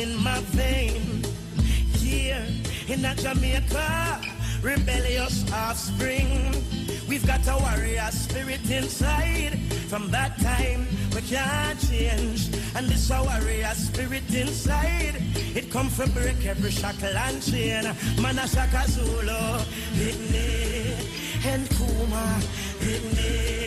In 0.00 0.16
my 0.24 0.40
vein. 0.56 1.22
Here 1.98 2.46
in 2.88 3.04
a 3.04 3.14
Jamaica, 3.14 4.22
rebellious 4.62 5.44
offspring. 5.52 6.54
We've 7.06 7.26
got 7.26 7.46
a 7.46 7.56
warrior 7.58 8.08
spirit 8.10 8.70
inside. 8.70 9.58
From 9.90 10.10
that 10.10 10.40
time, 10.40 10.86
we 11.14 11.20
can't 11.22 11.78
change. 11.88 12.48
And 12.74 12.86
this 12.88 13.10
a 13.10 13.22
warrior 13.22 13.74
spirit 13.74 14.32
inside. 14.34 15.16
It 15.58 15.70
come 15.70 15.90
from 15.90 16.10
break 16.12 16.46
every 16.46 16.70
shackle 16.70 17.16
and 17.26 17.42
chain. 17.42 17.84
Mana 18.22 18.48
Shaka 18.48 18.88
Zulu, 18.88 19.42
Whitney, 19.98 20.96
and 21.44 21.68
Kuma, 21.76 22.40
Whitney, 22.80 23.59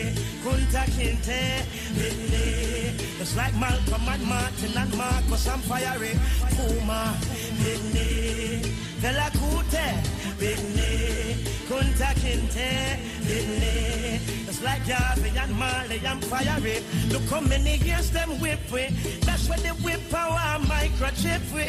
Kunta 0.44 0.84
Kinte, 0.92 1.64
Whitney. 1.96 2.92
Just 3.16 3.34
like 3.34 3.54
Malcolm 3.54 4.06
and 4.06 4.24
Martin 4.24 4.76
and 4.76 4.94
Marcus 4.94 5.48
and 5.48 5.62
Fiery, 5.64 6.12
Kuma, 6.52 7.16
Whitney, 7.64 8.60
Fela 9.00 9.30
Kuti, 9.40 9.88
Whitney, 10.38 11.40
Kunta 11.66 12.12
Kinte, 12.20 13.00
Whitney. 13.24 14.20
Just 14.44 14.62
like 14.62 14.86
Garvey 14.86 15.32
and 15.34 15.54
Marley 15.56 16.00
and 16.04 16.22
Fiery. 16.26 16.84
Look 17.08 17.22
how 17.30 17.40
many 17.40 17.78
years 17.78 18.10
them 18.10 18.38
whip 18.38 18.60
we. 18.70 18.88
That's 19.24 19.48
where 19.48 19.58
they 19.60 19.70
whip 19.70 20.12
our 20.12 20.58
microchip 20.60 21.40
we. 21.54 21.62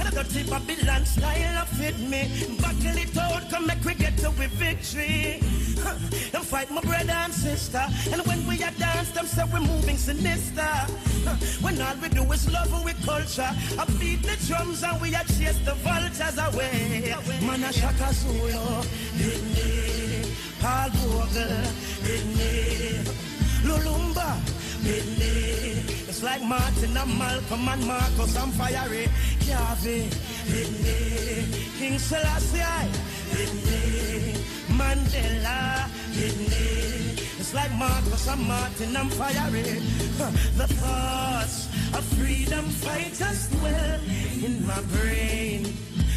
And 0.00 0.08
I 0.08 0.10
got 0.10 0.26
the 0.30 0.42
Babylon 0.48 1.04
style 1.04 1.58
of 1.58 1.68
fit 1.68 1.98
me. 1.98 2.32
Buckle 2.62 2.96
it 2.96 3.14
out, 3.18 3.50
come 3.50 3.66
make 3.66 3.84
we 3.84 3.92
get 3.92 4.16
to 4.18 4.30
victory. 4.30 5.65
Them 6.32 6.42
fight 6.42 6.70
my 6.70 6.80
brother 6.80 7.12
and 7.12 7.32
sister. 7.32 7.84
And 8.12 8.20
when 8.26 8.46
we 8.46 8.62
are 8.62 8.70
dance, 8.72 9.10
them 9.10 9.26
say 9.26 9.44
we're 9.52 9.60
moving 9.60 9.96
sinister. 9.96 10.62
When 11.62 11.80
all 11.80 11.96
we 12.02 12.08
do 12.08 12.22
is 12.32 12.50
love 12.52 12.84
with 12.84 12.98
culture. 13.04 13.50
I 13.78 13.84
beat 13.98 14.22
the 14.22 14.36
drums 14.46 14.82
and 14.82 15.00
we 15.00 15.14
are 15.14 15.24
chase 15.24 15.58
the 15.64 15.74
vultures 15.84 16.38
away. 16.38 17.14
Mana 17.42 17.72
Shaka 17.72 18.12
Zulu, 18.12 18.82
hit 19.20 19.42
me. 19.54 20.32
Paul 20.60 20.90
me. 22.36 22.98
Lumumba. 23.66 24.38
It's 26.08 26.22
like 26.22 26.42
Martin 26.42 26.96
and 26.96 27.18
Malcolm 27.18 27.68
and 27.68 27.86
Marcus 27.86 28.36
and 28.36 28.52
Fiery. 28.54 29.08
Me. 29.84 30.08
King 31.78 31.98
Selassie. 31.98 32.62
Mandela. 34.78 35.88
It's 37.38 37.54
like 37.54 37.72
Marcus 37.74 38.28
and 38.28 38.42
Martin, 38.46 38.96
I'm. 38.96 39.10
Huh, 39.10 40.30
The 40.56 40.66
thoughts 40.80 41.66
of 41.96 42.04
freedom 42.16 42.64
fighters 42.70 43.48
dwell 43.48 44.00
in 44.44 44.66
my 44.66 44.80
brain. 44.94 45.64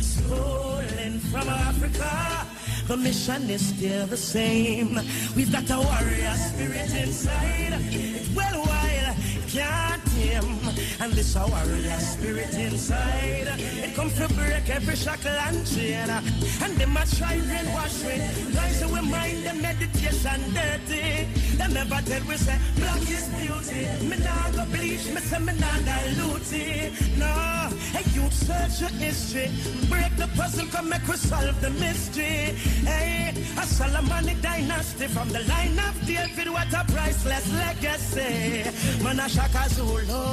Stolen 0.02 1.20
from 1.32 1.48
Africa. 1.50 2.46
The 2.88 2.98
mission 2.98 3.50
is 3.50 3.68
still 3.68 4.08
the 4.08 4.18
same. 4.18 5.00
We've 5.36 5.52
got 5.52 5.70
a 5.70 5.78
warrior 5.80 6.34
spirit 6.36 6.94
inside. 6.96 7.74
It's 7.92 8.30
well 8.36 8.64
can't 9.50 10.06
tame. 10.14 10.60
And 11.00 11.14
this 11.14 11.36
a 11.36 11.46
warrior 11.48 12.00
spirit 12.00 12.54
inside. 12.54 13.48
It 13.58 13.96
comes 13.96 14.14
to 14.16 14.28
break 14.34 14.70
every 14.70 14.96
shackle 14.96 15.32
and 15.32 15.66
chain. 15.66 16.10
And 16.10 16.74
them 16.78 16.98
a 16.98 17.06
try 17.18 17.38
brainwash 17.38 17.98
we. 18.06 18.54
Guys 18.54 18.86
we 18.86 19.02
mind 19.02 19.44
the 19.46 19.54
meditation 19.54 20.42
dirty. 20.54 21.26
Them 21.58 21.74
never 21.74 22.02
tell 22.06 22.24
we 22.28 22.38
say 22.38 22.58
black 22.78 23.02
is 23.02 23.28
beauty. 23.40 24.06
Me 24.06 24.18
nah 24.24 24.50
go 24.52 24.66
bleach, 24.66 25.06
me 25.14 25.22
say 25.22 25.40
me 25.40 25.54
nah 25.60 25.78
dilute 25.88 26.54
it. 26.54 27.18
No, 27.18 27.69
hey 27.94 28.06
you 28.14 28.30
search 28.32 28.82
your 28.82 28.90
history. 29.00 29.50
Break 29.90 30.16
the 30.18 30.28
puzzle, 30.36 30.68
come 30.68 30.90
make 30.90 31.08
we 31.08 31.16
solve 31.16 31.60
the 31.62 31.70
mystery. 31.72 32.56
Hey, 32.86 33.34
a 33.58 33.64
Solomonic 33.66 34.42
dynasty 34.42 35.08
from 35.08 35.30
the 35.30 35.42
line 35.42 35.78
of 35.80 35.96
David. 36.06 36.50
What 36.50 36.74
a 36.74 36.84
priceless 36.92 37.52
legacy. 37.54 38.64
Manashaka 39.04 39.70
Zulu, 39.70 40.24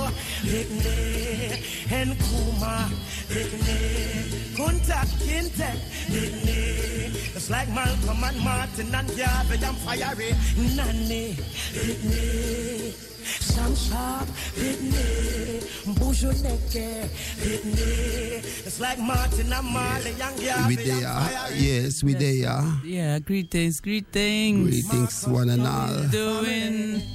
Higne, 0.50 1.92
and 1.92 2.12
Kuma, 2.18 2.90
Higne, 3.28 4.56
Kunta 4.56 5.00
Kinte, 5.22 5.70
Higne. 6.12 7.36
It's 7.36 7.50
like 7.50 7.68
Malcolm 7.68 8.24
and 8.24 8.40
Martin 8.40 8.94
and 8.94 9.08
Garvey 9.16 9.64
and 9.64 9.76
Fiery, 9.78 10.32
Nani, 10.76 11.36
Higne. 11.72 13.15
Sam 13.26 13.74
Sharpe, 13.74 14.28
Whitney, 14.56 15.60
Buju 15.98 16.30
Neke, 16.42 17.08
Whitney. 17.42 18.42
It's 18.66 18.80
like 18.80 18.98
Martin 18.98 19.52
and 19.52 19.66
Marley 19.66 20.10
and 20.10 20.18
Garvey 20.40 20.68
We 20.68 20.76
there, 20.76 21.04
ah. 21.06 21.26
Fiery. 21.48 21.58
yes, 21.58 22.02
we 22.02 22.14
there. 22.14 22.48
Ah. 22.50 22.80
Yeah, 22.84 23.18
greetings, 23.18 23.80
greetings. 23.80 24.68
Greetings, 24.86 25.26
one 25.28 25.50
and 25.50 25.66
all. 25.66 26.08
Doing 26.10 27.02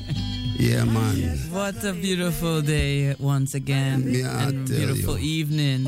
Yeah, 0.60 0.84
man. 0.86 1.38
what 1.50 1.84
a 1.84 1.94
beautiful 1.94 2.62
day 2.62 3.16
once 3.18 3.56
again. 3.56 4.04
Yeah, 4.14 4.48
and 4.48 4.68
beautiful 4.68 5.18
you. 5.18 5.42
evening. 5.48 5.88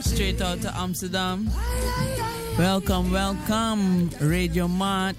Straight 0.00 0.40
out 0.40 0.62
to 0.62 0.74
Amsterdam. 0.74 1.50
Welcome, 2.58 3.12
welcome, 3.12 4.08
Radio 4.18 4.66
Mart. 4.66 5.16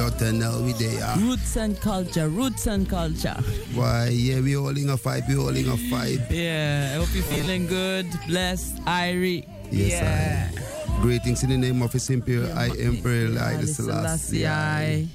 .nl, 0.00 0.64
we 0.64 0.72
there. 0.80 1.14
Roots 1.18 1.56
and 1.56 1.78
culture, 1.78 2.28
roots 2.28 2.66
and 2.66 2.88
culture. 2.88 3.36
Why, 3.74 4.08
yeah, 4.08 4.40
we 4.40 4.52
holding 4.52 4.88
a 4.88 4.96
fight, 4.96 5.24
we 5.28 5.34
holding 5.34 5.68
a 5.68 5.76
fight. 5.92 6.20
Yeah, 6.30 6.92
I 6.94 6.96
hope 6.96 7.12
you're 7.12 7.22
feeling 7.24 7.66
good, 7.66 8.06
blessed, 8.26 8.76
Irie. 8.86 9.44
Yes, 9.70 10.00
yeah. 10.00 10.48
I. 10.56 11.02
Greetings 11.02 11.42
in 11.42 11.50
the 11.50 11.58
name 11.58 11.82
of 11.82 11.92
His 11.92 12.08
Imperial 12.08 12.50
I 12.56 12.68
Imperial 12.68 13.38
I 13.38 13.56
Haile 13.56 13.66
Selassie. 13.66 14.40
Selassie. 14.40 15.08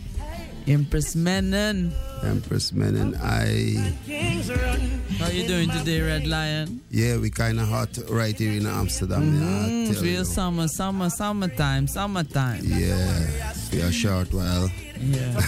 Empress 0.68 1.16
Menon. 1.16 1.94
Empress 2.24 2.74
Menon 2.74 3.16
I. 3.22 3.94
How 5.20 5.30
you 5.30 5.48
doing 5.48 5.70
today, 5.70 6.02
Red 6.02 6.26
Lion? 6.26 6.82
Yeah, 6.90 7.18
we 7.18 7.30
kind 7.30 7.60
of 7.60 7.68
hot 7.68 7.90
right 8.10 8.36
here 8.36 8.52
in 8.54 8.66
Amsterdam. 8.66 9.36
yeah, 9.36 9.42
Mm, 9.46 9.90
it's 9.90 9.96
tell 10.00 10.04
real 10.04 10.26
summer, 10.26 10.68
summer, 10.68 11.10
summertime, 11.12 11.88
summertime. 11.88 12.62
Yeah, 12.64 13.28
we 13.72 13.82
are 13.84 13.92
short 13.92 14.34
while. 14.34 14.70
Yeah. 15.00 15.40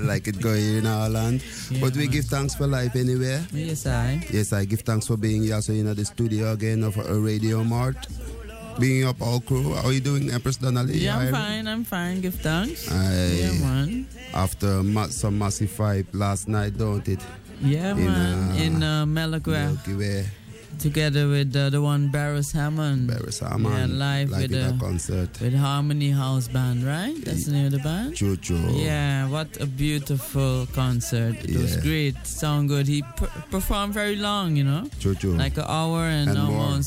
like 0.02 0.28
it 0.28 0.40
go 0.42 0.52
here 0.52 0.78
in 0.78 0.86
our 0.86 1.08
land. 1.08 1.42
but 1.80 1.96
we 1.96 2.06
give 2.06 2.26
thanks 2.26 2.54
for 2.54 2.66
life 2.66 2.96
anyway. 2.96 3.42
Yes, 3.52 3.86
I. 3.86 4.26
Yes, 4.30 4.52
I 4.52 4.66
give 4.66 4.80
thanks 4.80 5.06
for 5.06 5.16
being 5.16 5.42
here. 5.42 5.62
So 5.62 5.72
you 5.72 5.84
know, 5.84 5.94
the 5.94 6.04
studio 6.04 6.52
again 6.52 6.82
of 6.82 6.98
a 6.98 7.18
Radio 7.18 7.64
Mart. 7.64 7.96
Being 8.78 9.04
up 9.04 9.20
all 9.22 9.40
crew. 9.40 9.74
How 9.74 9.88
are 9.88 9.92
you 9.92 10.00
doing, 10.00 10.30
Empress 10.30 10.56
Donnelly? 10.56 10.98
Yeah, 10.98 11.18
I'm 11.18 11.32
fine, 11.32 11.68
I'm 11.68 11.84
fine. 11.84 12.20
Give 12.20 12.34
thanks. 12.34 12.90
Aye. 12.90 13.38
Yeah, 13.40 13.52
man. 13.60 14.06
After 14.34 14.82
ma- 14.82 15.06
some 15.06 15.38
massive 15.38 15.70
fight 15.70 16.06
last 16.12 16.48
night, 16.48 16.76
don't 16.76 17.06
it? 17.08 17.20
Yeah, 17.62 17.92
In, 17.92 18.04
man. 18.04 18.82
uh, 18.82 19.06
In 19.06 20.02
uh, 20.02 20.24
Together 20.78 21.28
with 21.28 21.54
uh, 21.54 21.70
the 21.70 21.80
one 21.80 22.10
Beres 22.10 22.52
Hammond. 22.52 23.08
Beres 23.08 23.40
Yeah, 23.40 23.48
Hammond, 23.50 23.96
live 23.98 24.30
like 24.30 24.42
with, 24.42 24.52
in 24.52 24.72
a 24.72 24.74
uh, 24.74 24.78
concert. 24.78 25.40
with 25.40 25.54
Harmony 25.54 26.10
House 26.10 26.48
Band, 26.48 26.82
right? 26.82 27.14
That's 27.24 27.46
the 27.46 27.52
name 27.52 27.66
of 27.66 27.72
the 27.72 27.78
band? 27.78 28.16
Choo. 28.16 28.36
Yeah, 28.74 29.28
what 29.28 29.56
a 29.60 29.66
beautiful 29.66 30.66
concert. 30.72 31.36
It 31.44 31.56
was 31.56 31.76
great. 31.76 32.16
Sound 32.26 32.68
good. 32.68 32.88
He 32.88 33.02
per- 33.16 33.30
performed 33.52 33.94
very 33.94 34.16
long, 34.16 34.56
you 34.56 34.64
know? 34.64 34.88
Choo. 34.98 35.14
Like 35.36 35.56
an 35.58 35.64
hour 35.68 36.06
and, 36.06 36.30
And 36.30 36.42
more. 36.48 36.80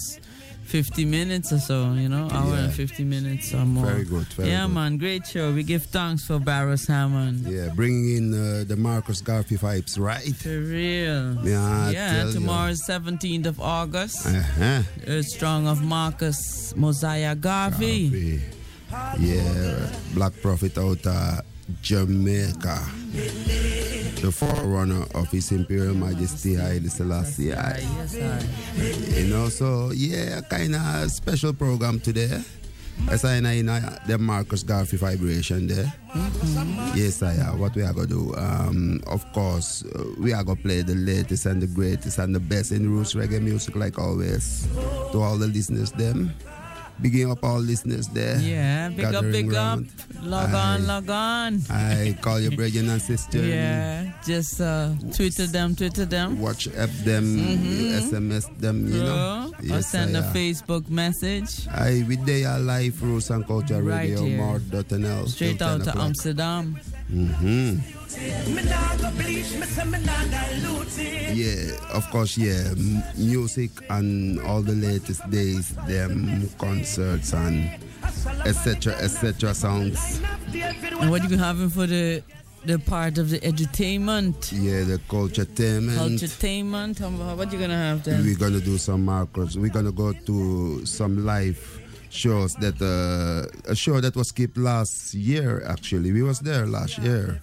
Almost 0.67 0.87
50 0.95 1.05
minutes 1.05 1.51
or 1.53 1.59
so, 1.59 1.93
you 1.93 2.09
know? 2.09 2.27
Hour 2.31 2.55
Yeah. 2.55 2.63
and 2.65 2.73
50 2.73 3.03
minutes 3.03 3.53
or 3.53 3.65
more. 3.65 3.85
Very 3.85 4.03
good, 4.03 4.27
very 4.33 4.49
yeah, 4.49 4.65
good. 4.65 4.73
man. 4.73 4.97
Great 4.97 5.25
show. 5.25 5.53
We 5.53 5.63
give 5.63 5.83
thanks 5.85 6.25
for 6.25 6.39
Beres 6.39 6.87
Hammond. 6.87 7.47
Yeah, 7.47 7.69
bringing 7.73 8.17
in 8.17 8.33
uh, 8.33 8.63
the 8.67 8.75
Marcus 8.75 9.21
Garvey 9.21 9.55
vibes, 9.57 9.97
right? 9.99 10.35
For 10.35 10.59
real. 10.59 11.37
Yeah, 11.45 11.89
yeah, 11.91 12.31
tomorrow 12.31 12.71
is 12.71 12.83
17th 12.87 13.45
of 13.45 13.59
August. 13.61 14.25
Uh-huh. 14.27 14.81
Earth 15.07 15.25
Strong 15.27 15.67
of 15.67 15.81
Marcus 15.83 16.73
Mosiah 16.75 17.35
Garvey. 17.35 18.09
Garvey. 18.09 18.41
Yeah, 19.19 19.89
Black 20.13 20.33
Prophet 20.41 20.77
out 20.77 21.05
of 21.05 21.41
Jamaica. 21.81 22.79
The 23.17 24.31
forerunner 24.31 25.05
of 25.15 25.29
His 25.31 25.51
Imperial 25.51 25.95
Majesty 25.95 26.55
Haile 26.55 26.89
Selassie. 26.89 27.53
I. 27.53 27.79
Yes, 27.79 28.15
I. 28.15 29.19
You 29.19 29.27
know, 29.27 29.49
so 29.49 29.91
yeah, 29.91 30.41
kind 30.41 30.75
of 30.75 31.11
special 31.11 31.53
program 31.53 31.99
today. 31.99 32.41
As 33.09 33.23
I 33.23 33.39
know, 33.39 33.73
uh, 33.73 33.97
the 34.07 34.17
Marcus 34.17 34.63
Garvey 34.63 34.97
vibration 34.97 35.67
there. 35.67 35.93
Yes, 36.95 37.21
I 37.23 37.35
uh, 37.37 37.55
What 37.55 37.75
we 37.75 37.83
are 37.83 37.93
going 37.93 38.09
to 38.09 38.13
do, 38.13 38.35
um, 38.35 39.01
of 39.07 39.23
course, 39.33 39.85
uh, 39.85 40.03
we 40.19 40.33
are 40.33 40.43
going 40.43 40.57
to 40.57 40.63
play 40.63 40.81
the 40.81 40.95
latest 40.95 41.45
and 41.45 41.61
the 41.61 41.67
greatest 41.67 42.17
and 42.17 42.35
the 42.35 42.39
best 42.39 42.71
in 42.71 42.89
roots 42.89 43.13
reggae 43.13 43.41
music, 43.41 43.75
like 43.75 43.97
always. 43.97 44.67
To 45.11 45.21
all 45.21 45.37
the 45.37 45.47
listeners, 45.47 45.91
them. 45.91 46.33
Bigging 46.99 47.29
up 47.29 47.43
all 47.43 47.59
listeners 47.59 48.07
there. 48.07 48.39
Yeah, 48.39 48.89
big 48.89 49.05
up, 49.05 49.21
big 49.31 49.51
round. 49.51 49.87
up. 49.87 50.23
Log 50.23 50.53
on, 50.53 50.87
log 50.87 51.09
on. 51.09 51.61
I 51.69 52.17
call 52.21 52.39
your 52.39 52.51
brethren 52.51 52.89
and 52.89 53.01
sister. 53.01 53.37
Yeah, 53.45 54.11
just 54.25 54.59
uh, 54.59 54.93
Twitter 55.13 55.45
them, 55.45 55.75
Twitter 55.75 56.05
them. 56.05 56.37
WhatsApp 56.37 56.89
them, 57.05 57.37
Mhm. 57.37 58.01
SMS 58.01 58.45
them, 58.59 58.87
you 58.87 59.03
know. 59.03 59.53
Bro, 59.61 59.77
or 59.77 59.81
send 59.83 60.17
I, 60.17 60.21
a 60.21 60.23
uh, 60.23 60.33
Facebook 60.33 60.89
message. 60.89 61.67
I 61.69 62.03
with 62.07 62.25
they 62.25 62.45
are 62.45 62.59
live 62.59 63.01
Roots 63.03 63.29
and 63.29 63.45
Culture 63.45 63.81
Right 63.83 64.09
Radio. 64.09 64.25
Mart.nl. 64.37 65.27
Straight 65.27 65.61
out 65.61 65.83
to. 65.83 65.97
Amsterdam. 65.97 66.77
Mm-hmm. 67.11 67.96
Me 68.47 68.63
nah 68.63 68.95
go 68.97 69.11
bleach, 69.11 69.53
me 69.59 69.65
say 69.65 69.85
me 69.85 69.99
nah 70.03 70.23
dilute 70.23 70.97
it. 70.97 71.35
Yeah, 71.35 71.95
of 71.97 72.09
course, 72.09 72.37
yeah. 72.37 72.71
M- 72.71 73.03
music 73.15 73.69
and 73.89 74.39
all 74.41 74.61
the 74.61 74.73
latest 74.73 75.29
days, 75.29 75.69
them 75.87 76.49
concerts 76.57 77.33
and 77.33 77.69
etc. 78.45 78.93
etc. 78.93 79.53
songs. 79.53 80.19
And 80.99 81.09
what 81.11 81.21
are 81.23 81.27
you 81.27 81.37
having 81.37 81.69
for 81.69 81.85
the 81.85 82.23
the 82.65 82.79
part 82.79 83.17
of 83.19 83.29
the 83.29 83.43
entertainment? 83.45 84.51
Yeah, 84.51 84.83
the 84.83 84.99
culture 85.07 85.41
entertainment. 85.43 85.97
Culturetainment? 85.99 86.99
How- 86.99 87.35
What 87.35 87.51
you 87.53 87.59
gonna 87.59 87.77
have 87.77 88.03
then? 88.03 88.23
We're 88.25 88.35
gonna 88.37 88.59
do 88.61 88.77
some 88.79 89.05
markers. 89.05 89.57
We're 89.57 89.69
gonna 89.77 89.91
go 89.91 90.11
to 90.13 90.85
some 90.85 91.23
live 91.25 91.59
shows 92.09 92.55
that 92.55 92.81
uh, 92.81 93.71
a 93.71 93.75
show 93.75 93.99
that 94.01 94.15
was 94.15 94.29
skipped 94.29 94.57
last 94.57 95.13
year. 95.13 95.61
Actually, 95.67 96.11
we 96.11 96.23
was 96.23 96.39
there 96.39 96.65
last 96.65 96.97
year, 96.99 97.39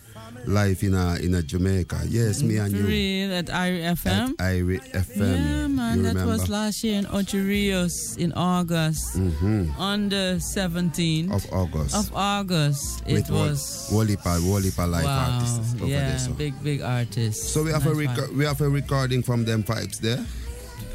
live 0.47 0.83
in 0.83 0.95
a 0.95 1.17
in 1.17 1.35
a 1.35 1.43
Jamaica. 1.43 2.01
Yes, 2.09 2.43
me 2.43 2.57
and 2.59 2.73
you. 2.73 2.83
real, 2.85 3.33
at 3.35 3.47
Irie 3.47 3.83
FM? 3.97 4.31
At 4.31 4.37
Irie 4.39 4.81
FM. 4.93 5.37
Yeah, 5.37 5.67
man, 5.69 5.97
you 5.99 6.03
that 6.05 6.09
remember? 6.11 6.33
was 6.33 6.49
last 6.49 6.85
year 6.85 6.99
in 6.99 7.07
Ocho 7.07 7.39
Rios 7.39 8.17
in 8.17 8.33
August. 8.35 9.17
Mhm. 9.17 9.79
On 9.79 10.09
the 10.09 10.37
17th 10.41 11.33
Of 11.33 11.47
August. 11.53 11.95
Of 11.95 12.11
August. 12.15 13.03
It 13.07 13.15
With 13.15 13.31
was. 13.31 13.89
Wolipa, 13.93 14.39
Wolipa 14.41 14.91
live 14.91 15.05
wow. 15.05 15.31
artists 15.41 15.75
over 15.75 15.87
yeah, 15.87 16.09
there. 16.11 16.19
So. 16.19 16.33
big, 16.33 16.55
big 16.63 16.81
artists. 16.83 17.53
So 17.53 17.63
we 17.63 17.71
have 17.71 17.87
a 17.87 17.93
reco- 17.93 18.35
we 18.37 18.45
have 18.45 18.61
a 18.61 18.69
recording 18.69 19.23
from 19.23 19.45
them 19.45 19.63
vibes 19.65 19.99
there. 20.01 20.25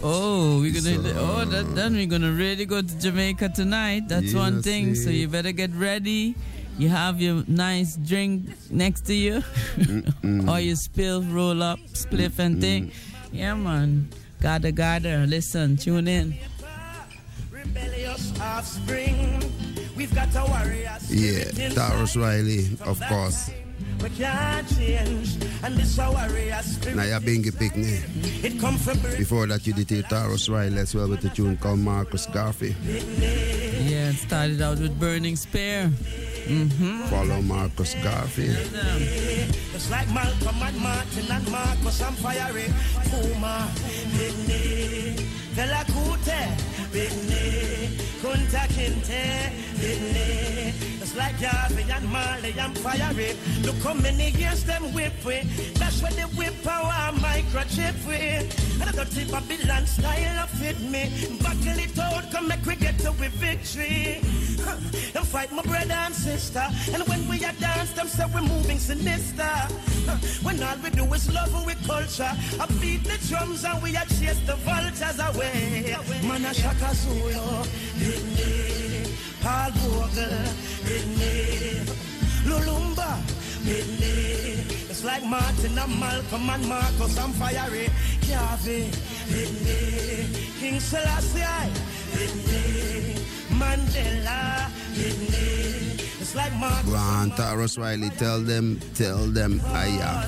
Oh, 0.01 0.59
we're 0.61 0.71
gonna. 0.73 0.95
So- 1.13 1.15
oh, 1.19 1.45
that, 1.45 1.75
then 1.75 1.93
we're 1.95 2.05
gonna 2.07 2.31
really 2.31 2.65
go 2.65 2.81
to 2.81 2.95
Jamaica 2.99 3.49
tonight. 3.49 4.07
That's 4.07 4.31
Yeah, 4.31 4.39
one 4.39 4.61
thing. 4.61 4.95
So 4.95 5.09
you 5.09 5.27
better 5.27 5.51
get 5.51 5.71
ready. 5.75 6.35
You 6.79 6.87
have 6.87 7.19
your 7.19 7.43
nice 7.45 7.97
drink 7.97 8.47
next 8.71 9.01
to 9.07 9.13
you, 9.13 9.43
or 10.47 10.61
you 10.61 10.77
spill, 10.77 11.21
roll 11.23 11.61
up, 11.61 11.77
spliff, 11.91 12.39
and 12.39 12.61
thing. 12.61 12.93
Yeah, 13.33 13.55
man. 13.55 14.07
Gather, 14.41 14.71
gather. 14.71 15.27
Listen, 15.27 15.75
tune 15.75 16.07
in. 16.07 16.35
Rebellious 17.51 18.31
offspring. 18.39 19.43
We've 19.97 20.15
got 20.15 20.33
a 20.33 20.45
warrior 20.49 20.97
Yeah, 21.09 21.43
Tarrus. 21.75 22.15
Riley, 22.15 22.77
of 22.85 23.01
course. 23.09 23.51
We 24.01 24.09
can't 24.09 24.67
change. 24.75 25.37
And 25.63 25.75
this 25.75 25.99
our 25.99 26.11
warrior 26.11 26.61
spirit. 26.63 26.95
Now 26.95 27.03
you're 27.03 27.19
being 27.19 27.47
a 27.47 27.51
picnic. 27.51 28.03
It 28.43 28.59
come 28.59 28.77
from. 28.77 28.99
Before 29.17 29.45
that, 29.47 29.67
you 29.67 29.73
did 29.73 29.91
it 29.91 30.05
Tarrus 30.05 30.49
Riley 30.49 30.77
as 30.77 30.95
well 30.95 31.09
with 31.09 31.21
the 31.21 31.29
tune 31.29 31.57
called 31.57 31.79
Marcus 31.79 32.25
Garvey. 32.27 32.75
Yeah, 32.85 34.09
it 34.09 34.15
started 34.15 34.61
out 34.61 34.79
with 34.79 34.97
Burning 34.99 35.35
Spear. 35.35 35.91
Mm-hmm. 36.47 37.03
Follow 37.03 37.41
Marcus 37.41 37.93
Garvey. 38.01 38.47
It's 38.47 39.91
like 39.91 40.09
Malcolm 40.13 40.55
and 40.61 40.77
Martin 40.79 41.31
and 41.31 41.51
Marcus 41.51 42.01
and 42.01 42.17
Fiery. 42.17 42.73
Puma, 43.09 43.69
Big 44.17 44.33
Bidney, 44.33 45.15
Fela 45.53 45.83
Kuti, 45.85 46.41
Bidney, 46.91 48.08
Kunta 48.21 48.67
Kinte, 48.75 49.49
Bidney. 49.79 50.73
It's 51.01 51.15
like 51.15 51.39
Garvey 51.39 51.89
and 51.89 52.07
Marley 52.09 52.53
and 52.59 52.77
Fiery. 52.77 53.35
Look 53.63 53.77
how 53.77 53.93
many 53.93 54.31
years 54.31 54.65
them 54.65 54.93
whip 54.93 55.13
we. 55.25 55.41
That's 55.75 56.01
when 56.01 56.13
they 56.15 56.27
whip 56.35 56.53
our 56.67 57.13
microchip 57.13 57.95
we. 58.05 58.15
And 58.15 58.93
the 58.93 59.25
Babylon 59.31 59.85
style 59.85 60.43
of 60.43 60.49
fit 60.49 60.79
me. 60.81 61.09
Buckle 61.41 61.79
it 61.79 61.97
out, 61.97 62.29
come 62.31 62.49
make 62.49 62.65
we 62.65 62.75
get 62.75 62.99
to 62.99 63.11
we 63.13 63.27
victory. 63.27 64.21
Huh. 64.61 64.75
Them 65.13 65.23
fight 65.23 65.51
my 65.53 65.61
brother 65.61 65.93
and 65.93 66.13
sister. 66.13 66.65
And 66.93 67.07
when 67.07 67.25
we 67.29 67.43
are 67.45 67.53
dance, 67.53 67.93
them 67.93 68.07
say 68.07 68.25
we're 68.33 68.41
moving 68.41 68.79
sinister. 68.79 69.43
Huh. 69.43 70.17
When 70.43 70.61
all 70.61 70.77
we 70.83 70.89
do 70.89 71.05
is 71.13 71.33
love 71.33 71.65
we 71.65 71.73
culture. 71.87 72.31
I 72.59 72.65
beat 72.81 73.05
the 73.05 73.17
drums 73.29 73.63
and 73.63 73.81
we 73.81 73.95
are 73.95 74.05
chase 74.05 74.39
the 74.45 74.55
vultures 74.67 75.19
away. 75.19 75.95
Man, 76.27 76.45
I 76.45 76.51
shaka 76.51 76.93
Zulu. 76.93 77.63
Paul 79.41 79.71
Vogel, 79.71 80.33
Lumumba, 82.45 83.11
Malcolm 85.99 86.49
and 86.49 86.65
Marcus 86.67 87.17
and 87.17 87.35
Fiery. 87.35 87.89
Garvey, 88.29 88.91
King 90.59 90.79
Selassie, 90.79 91.41
Mandela, 93.49 94.69
It's 96.21 96.35
like 96.35 96.53
Marcus 96.53 96.93
on, 96.93 97.31
Tarrus 97.31 97.77
Riley, 97.79 98.09
tell 98.11 98.39
them, 98.39 98.79
tell 98.93 99.25
them, 99.25 99.59
Aya. 99.65 100.27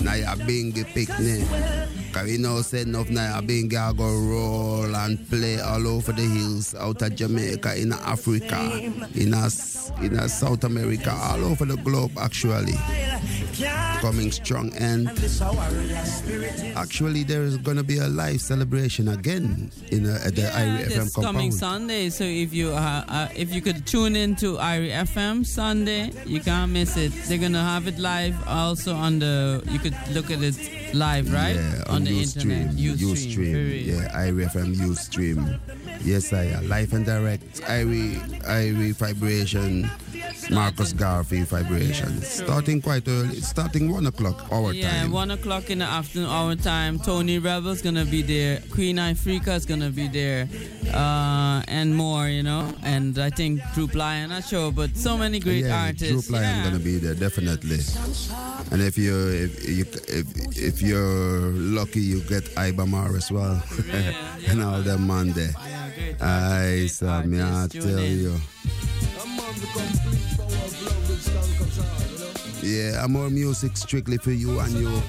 Nyabinghi 0.00 0.84
picnic. 0.94 2.05
Cause 2.16 2.24
we 2.26 2.38
know 2.38 2.62
said 2.62 2.86
enough 2.86 3.08
Nyabinghi 3.08 3.74
I 3.76 3.92
go 3.92 4.04
roll 4.04 4.96
and 4.96 5.28
play 5.28 5.60
all 5.60 5.86
over 5.86 6.12
the 6.12 6.22
hills 6.22 6.74
out 6.74 7.02
of 7.02 7.14
Jamaica, 7.14 7.76
in 7.78 7.92
Africa, 7.92 8.58
in 9.14 9.34
us, 9.34 9.90
in 10.00 10.18
uh, 10.18 10.26
South 10.26 10.64
America, 10.64 11.12
all 11.12 11.44
over 11.44 11.66
the 11.66 11.76
globe 11.76 12.12
actually. 12.18 12.72
Coming 14.00 14.30
strong 14.32 14.72
and 14.78 15.08
actually 16.76 17.22
there 17.24 17.42
is 17.42 17.56
gonna 17.58 17.82
be 17.82 17.98
a 17.98 18.06
live 18.08 18.40
celebration 18.40 19.08
again 19.08 19.70
in 19.90 20.06
uh, 20.06 20.18
at 20.24 20.34
the 20.36 20.42
Yeah, 20.42 20.84
FM 20.88 21.14
coming. 21.22 21.50
Sunday. 21.52 22.10
So 22.10 22.24
if 22.24 22.52
you 22.54 22.70
uh, 22.70 23.04
uh, 23.08 23.28
if 23.34 23.54
you 23.54 23.60
could 23.60 23.86
tune 23.86 24.14
in 24.16 24.36
to 24.36 24.56
Irie 24.56 24.92
FM 24.92 25.44
Sunday, 25.46 26.10
you 26.26 26.40
can't 26.40 26.70
miss 26.72 26.96
it. 26.96 27.12
They're 27.26 27.38
gonna 27.38 27.62
have 27.64 27.86
it 27.88 27.98
live 27.98 28.36
also 28.46 28.94
on 28.94 29.18
the. 29.18 29.62
You 29.66 29.78
could 29.78 29.96
look 30.12 30.30
at 30.30 30.42
it 30.42 30.94
live, 30.94 31.32
right? 31.32 31.56
Yeah, 31.56 31.82
on, 31.88 32.04
the 32.04 32.05
Ustream. 32.12 32.68
Ustream, 33.12 33.52
Very- 33.52 33.88
yeah, 33.88 34.26
Irie 34.28 34.46
FM 34.48 34.74
Ustream. 34.90 35.58
Yes, 36.04 36.32
I 36.32 36.44
am. 36.44 36.68
Live 36.68 36.92
and 36.92 37.04
direct. 37.04 37.62
Irie, 37.62 38.18
Irie 38.44 38.94
Vibration, 38.94 39.90
Marcus 40.50 40.92
Garvey 40.92 41.42
Vibration. 41.42 42.22
Starting 42.22 42.80
quite 42.80 43.06
early. 43.08 43.40
Starting 43.40 43.92
one 43.92 44.06
o'clock 44.06 44.50
our 44.52 44.72
yeah, 44.72 45.02
time. 45.02 45.10
one 45.10 45.30
o'clock 45.30 45.70
in 45.70 45.78
the 45.78 45.84
afternoon, 45.84 46.28
our 46.28 46.54
time. 46.54 46.98
Tony 46.98 47.38
Rebel's 47.38 47.82
gonna 47.82 48.04
be 48.04 48.22
there. 48.22 48.60
Queen 48.70 48.96
Ifrica 48.96 49.56
is 49.56 49.66
gonna 49.66 49.90
be 49.90 50.08
there, 50.08 50.48
uh, 50.94 51.62
and 51.68 51.94
more, 51.94 52.28
you 52.28 52.42
know. 52.42 52.72
And 52.82 53.18
I 53.18 53.30
think 53.30 53.60
Troop 53.74 53.94
Lion, 53.94 54.30
not 54.30 54.44
sure, 54.44 54.70
but 54.72 54.96
so 54.96 55.16
many 55.16 55.40
great 55.40 55.64
yeah, 55.64 55.86
artists. 55.86 56.28
Troop 56.28 56.30
Lion 56.30 56.56
yeah. 56.56 56.64
gonna 56.64 56.78
be 56.78 56.98
there 56.98 57.14
definitely. 57.14 57.80
And 58.70 58.82
if 58.82 58.98
you 58.98 59.14
if 59.28 59.68
you 59.68 59.84
if, 60.08 60.26
if 60.56 60.82
you're 60.82 61.52
lucky, 61.52 62.00
you 62.00 62.20
get 62.22 62.44
Ibamar 62.54 63.16
as 63.16 63.30
well, 63.30 63.62
and 64.48 64.62
all 64.62 64.82
them 64.82 65.06
man 65.06 65.32
there. 65.32 65.54
I 66.20 66.86
so 66.88 67.22
me 67.22 67.40
I 67.40 67.66
tell 67.70 68.00
you. 68.00 68.34
Yeah, 72.62 73.02
I'm 73.04 73.12
more 73.12 73.30
music 73.30 73.76
strictly 73.76 74.16
for 74.18 74.32
you 74.32 74.58
and 74.58 74.72
you. 74.72 75.02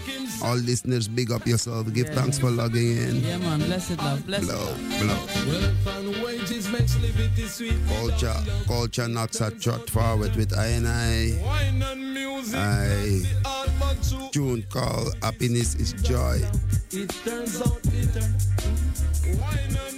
All 0.43 0.55
listeners, 0.55 1.07
big 1.07 1.31
up 1.31 1.47
yourself. 1.47 1.91
Give 1.93 2.07
Yeah. 2.07 2.13
thanks 2.13 2.37
for 2.37 2.51
logging 2.51 2.97
in. 2.97 3.23
Yeah, 3.23 3.37
man. 3.37 3.59
Blessed 3.61 3.97
love. 3.97 4.25
Blessed 4.27 4.45
Blow, 4.47 4.55
love. 4.55 5.01
blow. 5.01 5.51
Wealth 5.51 5.87
and 5.97 6.23
wages 6.23 6.69
makes 6.69 6.95
liberty 7.01 7.47
sweet. 7.47 7.73
Culture, 7.87 8.35
culture 8.67 9.07
knocks 9.07 9.41
a 9.41 9.49
trot 9.51 9.89
forward 9.89 10.35
with 10.35 10.55
I 10.55 10.67
and 10.67 10.87
I. 10.87 11.41
Wine 11.43 11.81
and 11.81 12.13
music. 12.13 12.59
I 12.59 13.23
Art 13.45 13.69
but 13.79 14.31
tune 14.31 14.63
called 14.69 15.15
Happiness 15.23 15.73
is 15.75 15.93
Joy. 15.93 16.39
It 16.91 17.09
turns 17.25 17.59
out 17.61 17.81
bitter. 17.83 18.27
Wine 19.41 19.77
and 19.87 19.96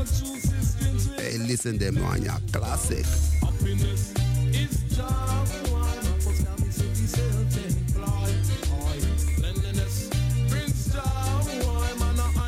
Hey, 0.00 1.36
listen 1.36 1.76
them 1.76 2.00
one 2.02 2.22
your 2.22 2.32
classic. 2.52 3.04
happiness 3.42 4.14
is 4.48 4.80
be 6.56 6.70
city 6.72 7.06
self-employed. 7.06 8.40
Cleanliness 9.36 10.08
brings 10.48 10.88
joy. 10.90 11.02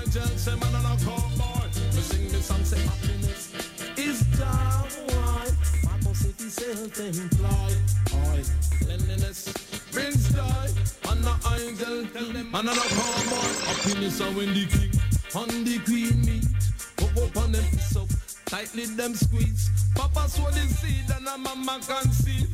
Angel, 0.00 0.28
say 0.38 0.54
man, 0.56 0.74
and 0.74 0.86
a 0.86 1.04
cowboy. 1.04 1.68
Me 1.92 2.00
sing 2.00 2.24
me 2.32 2.40
song, 2.40 2.64
say 2.64 2.80
happiness 2.80 3.52
is 3.98 4.24
joy. 4.38 5.52
Purpose 5.84 6.20
city 6.20 6.48
self-employed. 6.48 7.76
Aye. 8.14 8.44
Cleanliness 8.80 9.52
brings 9.92 10.32
joy. 10.32 10.68
Man, 11.04 11.24
a 11.28 11.34
angel, 11.60 12.06
man, 12.50 12.68
and 12.68 12.78
a 12.78 12.86
cowboy. 12.96 13.52
Happiness 13.68 14.20
are 14.22 14.32
when 14.32 14.54
the 14.54 14.64
king 14.64 14.92
and 15.34 15.66
the 15.66 15.78
queen 15.84 16.20
meet. 16.24 16.41
Up 17.12 17.24
up 17.24 17.36
on 17.44 17.52
them 17.52 17.64
up, 17.98 18.08
tightly 18.46 18.86
them 18.86 19.14
squeeze. 19.14 19.70
Papa 19.94 20.28
sow 20.30 20.48
the 20.50 20.60
seed 20.60 21.04
and 21.14 21.26
a 21.28 21.36
mama 21.36 21.78
conceive. 21.86 22.48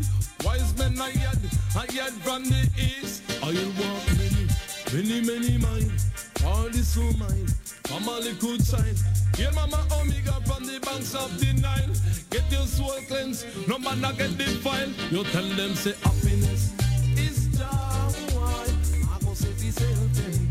Wise 0.44 0.76
men 0.76 1.00
are 1.00 1.10
yet, 1.10 1.38
are 1.76 1.86
yet 1.92 2.10
from 2.24 2.42
the 2.42 2.68
east. 2.76 3.22
I'll 3.40 3.54
walk 3.78 4.02
many, 4.18 5.20
many, 5.20 5.20
many 5.20 5.58
miles. 5.58 6.06
All 6.44 6.68
this 6.70 6.88
so 6.88 7.02
mine, 7.18 7.46
family 7.84 8.34
could 8.40 8.64
sign. 8.64 8.96
Here 9.36 9.52
mama 9.54 9.86
omega 10.00 10.40
from 10.44 10.64
the 10.66 10.80
banks 10.80 11.14
of 11.14 11.38
the 11.38 11.52
Nile. 11.60 11.94
Get 12.30 12.50
your 12.50 12.66
soul 12.66 12.98
cleansed, 13.06 13.46
no 13.68 13.78
man 13.78 14.00
get 14.16 14.36
defiled. 14.36 14.92
You 15.12 15.22
tell 15.24 15.48
them 15.54 15.74
say 15.76 15.94
happiness 16.02 16.72
is 17.16 17.46
joy. 17.56 17.64
I 17.64 19.18
go 19.24 19.34
say 19.34 19.52
the 19.52 19.70
self-employed. 19.70 20.47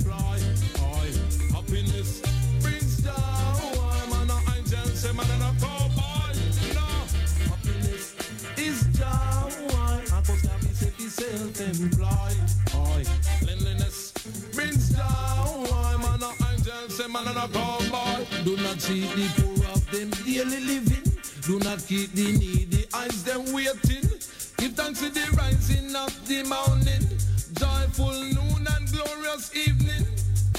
Self-employed. 11.78 12.38
Aye. 12.73 13.05
Cleanliness 13.39 14.11
brings 14.53 14.89
joy. 14.89 15.97
Man 15.97 16.21
a 16.21 16.32
angel, 16.49 16.89
say 16.89 17.07
man 17.07 17.28
and 17.28 17.38
a 17.38 17.47
cowboy. 17.47 18.25
Do 18.43 18.57
not 18.57 18.80
cheat 18.80 19.09
the 19.15 19.28
poor 19.38 19.65
of 19.73 19.91
them 19.91 20.09
daily 20.25 20.59
living. 20.61 21.11
Do 21.41 21.59
not 21.59 21.86
keep 21.88 22.11
the 22.13 22.32
needy 22.38 22.86
eyes 22.93 23.23
them 23.23 23.53
waiting. 23.53 24.09
Give 24.57 24.73
thanks 24.73 25.01
to 25.01 25.09
the 25.09 25.25
rising 25.38 25.95
of 25.95 26.13
the 26.28 26.43
morning. 26.43 27.05
Joyful 27.53 28.11
noon 28.11 28.67
and 28.75 28.91
glorious 28.91 29.55
evening. 29.55 30.05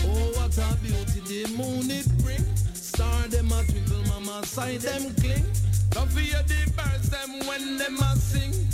Oh, 0.05 0.33
what 0.37 0.57
a 0.57 0.77
beauty 0.83 1.21
the 1.27 1.57
moon 1.57 1.91
it 1.91 2.07
bring. 2.23 2.45
Star 2.75 3.29
them 3.29 3.53
a 3.53 3.65
twinkle, 3.65 4.03
mama 4.09 4.47
side 4.47 4.81
them 4.81 5.15
cling. 5.17 5.45
Don't 5.91 6.11
fear 6.11 6.43
the 6.47 6.73
birds 6.77 7.11
them 7.11 7.47
when 7.47 7.77
them 7.77 7.97
a 7.99 8.17
sing. 8.17 8.68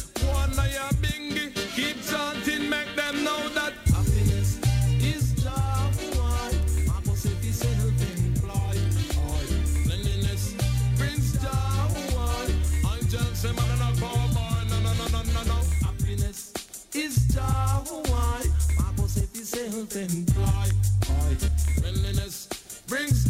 Keep 1.74 1.97
chanting, 2.09 2.68
make 2.68 2.95
them 2.95 3.24
know 3.24 3.49
that 3.51 3.72
happiness 3.93 4.59
is 5.03 5.35
the 7.43 7.51
self-employed. 7.53 8.78
Brings 10.97 11.32
man 13.53 13.68
and 13.72 13.82
a 13.82 13.93
cowboy, 14.01 14.64
no 14.70 14.78
no 14.80 14.93
no 14.95 15.07
no 15.09 15.22
no 15.35 15.43
no. 15.43 15.59
Happiness 15.82 16.53
is 16.95 17.14
self-employed. 17.35 18.53
Brings 22.87 23.24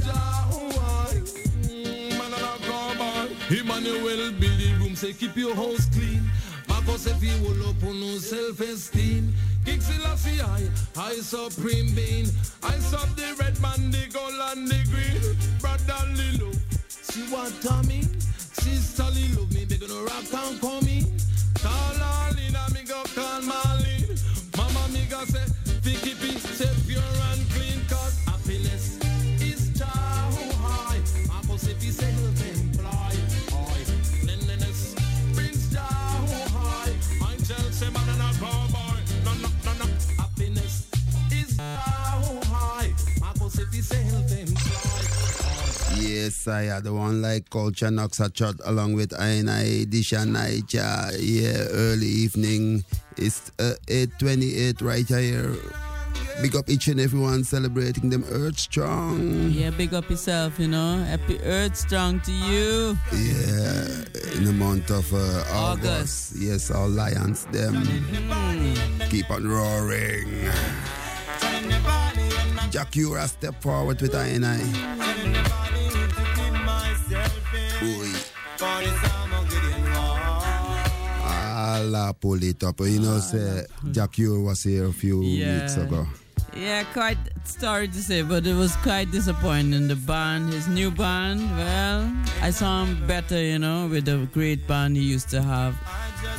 mm, 1.64 2.18
man 2.18 2.32
and 2.34 2.44
a. 2.44 2.58
Emmanuel 3.50 4.32
Boom 4.78 4.94
say 4.96 5.12
keep 5.14 5.36
your 5.36 5.54
house 5.54 5.86
clean. 5.94 6.13
If 7.06 7.22
you 7.22 7.36
will 7.42 7.68
up 7.68 7.82
on 7.82 8.00
no 8.00 8.16
self-esteem. 8.16 9.34
King 9.66 9.80
Selassie 9.80 10.40
I, 10.40 10.68
I 10.96 11.12
supreme 11.16 11.94
being. 11.94 12.28
I 12.62 12.78
sub 12.78 13.14
the 13.16 13.34
red 13.38 13.60
man, 13.60 13.90
the 13.90 14.08
gold 14.10 14.32
and 14.52 14.66
the 14.66 14.80
green. 14.90 15.36
Brother 15.60 16.00
Lilo, 16.16 16.52
see 16.88 17.22
what 17.32 17.52
I 17.70 17.82
mean? 17.82 18.08
Sister 18.20 19.04
Lilo, 19.12 19.46
me 19.52 19.66
big 19.66 19.82
on 19.82 20.04
rock 20.04 20.32
and 20.32 20.60
coming. 20.60 21.04
Call 21.60 22.00
Arlene, 22.00 22.13
Yes, 46.24 46.48
I 46.48 46.62
had 46.62 46.84
the 46.84 46.94
one 46.94 47.20
like 47.20 47.50
Kulcha 47.50 47.92
Knox 47.92 48.18
a 48.18 48.30
chat 48.30 48.54
along 48.64 48.94
with 48.94 49.12
I 49.12 49.44
Disha 49.84 50.24
Naija. 50.24 51.12
Yeah, 51.20 51.68
early 51.68 52.06
evening. 52.06 52.82
It's 53.18 53.52
uh, 53.58 53.74
8.28 53.88 54.80
right 54.80 55.06
here. 55.06 55.54
Big 56.40 56.56
up 56.56 56.70
each 56.70 56.88
and 56.88 56.98
everyone 56.98 57.44
celebrating 57.44 58.08
them 58.08 58.24
Earth 58.30 58.58
Strong. 58.58 59.50
Yeah, 59.50 59.68
big 59.68 59.92
up 59.92 60.08
yourself, 60.08 60.58
you 60.58 60.68
know. 60.68 60.96
Happy 61.04 61.38
Earth 61.42 61.76
Strong 61.76 62.20
to 62.20 62.32
you. 62.32 62.96
Yeah, 63.12 64.04
in 64.32 64.44
the 64.44 64.54
month 64.56 64.90
of 64.90 65.12
uh, 65.12 65.44
August. 65.52 65.52
August. 65.52 66.36
Yes, 66.36 66.70
all 66.70 66.88
lions, 66.88 67.44
them. 67.52 67.84
Keep 69.10 69.30
on 69.30 69.46
roaring. 69.46 70.48
Jah 72.74 72.84
Cure 72.90 73.20
step 73.28 73.62
forward 73.62 74.02
with 74.02 74.16
I 74.16 74.26
and 74.34 74.44
I. 74.44 74.58
Allah 81.22 82.12
pull 82.20 82.42
it 82.42 82.64
up. 82.64 82.80
You 82.80 82.98
know, 82.98 83.20
say 83.20 83.64
hmm. 83.80 83.92
Jah 83.92 84.08
Cure 84.08 84.40
was 84.40 84.64
here 84.64 84.86
a 84.86 84.92
few 84.92 85.22
Yeah. 85.22 85.60
weeks 85.60 85.76
ago. 85.76 86.04
Yeah, 86.56 86.82
quite 86.92 87.18
sorry 87.44 87.86
to 87.86 88.02
say, 88.02 88.22
but 88.22 88.44
it 88.44 88.54
was 88.54 88.74
quite 88.82 89.12
disappointing. 89.12 89.86
The 89.86 89.94
band, 89.94 90.52
his 90.52 90.66
new 90.66 90.90
band, 90.90 91.40
well, 91.56 92.12
I 92.42 92.50
saw 92.50 92.84
him 92.84 93.06
better, 93.06 93.40
you 93.40 93.60
know, 93.60 93.86
with 93.86 94.06
the 94.06 94.26
great 94.32 94.66
band 94.66 94.96
he 94.96 95.02
used 95.02 95.30
to 95.30 95.42
have. 95.42 95.74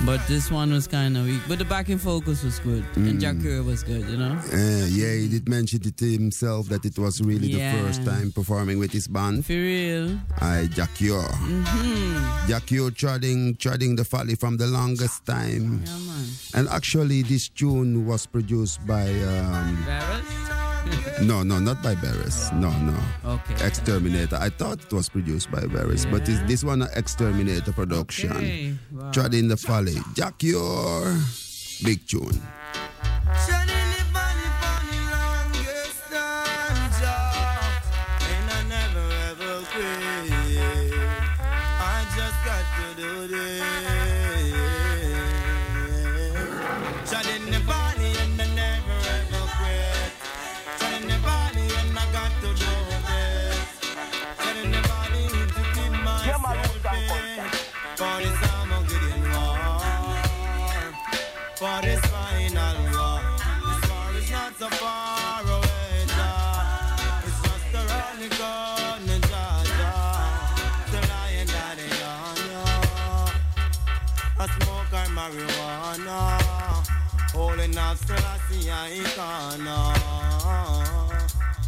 But 0.05 0.25
this 0.27 0.51
one 0.51 0.71
was 0.71 0.87
kind 0.87 1.17
of 1.17 1.25
weak. 1.25 1.41
But 1.47 1.57
the 1.59 1.65
backing 1.65 1.97
focus 1.97 2.43
was 2.43 2.59
good, 2.59 2.83
and 2.95 3.17
Mm. 3.17 3.19
Jah 3.21 3.33
Cure 3.41 3.63
was 3.63 3.81
good, 3.83 4.05
you 4.09 4.17
know. 4.17 4.37
Uh, 4.53 4.85
yeah, 4.89 5.13
he 5.15 5.27
did 5.29 5.47
mention 5.49 5.81
it 5.85 5.99
himself 5.99 6.67
that 6.69 6.85
it 6.85 6.97
was 6.99 7.21
really 7.21 7.47
Yeah. 7.47 7.75
the 7.75 7.83
first 7.83 8.03
time 8.05 8.31
performing 8.31 8.77
with 8.77 8.91
his 8.91 9.07
band. 9.07 9.45
For 9.45 9.53
real. 9.53 10.19
I 10.41 10.67
Jah 10.67 10.87
Cure. 10.95 11.23
Mm-hmm. 11.23 12.47
Jah 12.49 12.61
Cure 12.65 12.91
treading, 12.91 13.55
treading 13.55 13.95
the 13.95 14.03
valley 14.03 14.35
from 14.35 14.57
the 14.57 14.67
longest 14.67 15.25
time. 15.25 15.81
Yeah, 15.85 15.97
man. 15.99 16.25
And 16.53 16.67
actually, 16.69 17.21
this 17.23 17.49
tune 17.49 18.05
was 18.05 18.25
produced 18.25 18.85
by. 18.85 19.09
Um, 19.09 19.77
Beres? 19.87 20.54
No, 21.21 21.43
no, 21.43 21.59
not 21.59 21.81
by 21.81 21.95
Beres. 21.95 22.51
No, 22.53 22.69
no. 22.79 22.95
Okay. 23.25 23.65
Exterminator. 23.65 24.35
I 24.35 24.49
thought 24.49 24.83
it 24.83 24.93
was 24.93 25.09
produced 25.09 25.49
by 25.51 25.61
Beres, 25.61 26.09
but 26.09 26.27
is 26.27 26.43
this 26.43 26.63
one 26.63 26.81
an 26.81 26.89
Exterminator 26.95 27.71
production? 27.71 28.31
Okay, 28.31 28.75
wow. 28.91 29.11
Treading 29.11 29.47
the 29.47 29.55
valley. 29.55 29.95
Jah 30.13 30.31
Cure. 30.37 31.15
Big 31.83 32.05
tune. 32.07 32.41
Marijuana. 75.25 76.19
Holding 77.33 77.77
up 77.77 77.97
still 77.97 78.15
I 78.15 78.37
see 78.47 78.69
I 78.69 78.91
icona. 79.01 79.77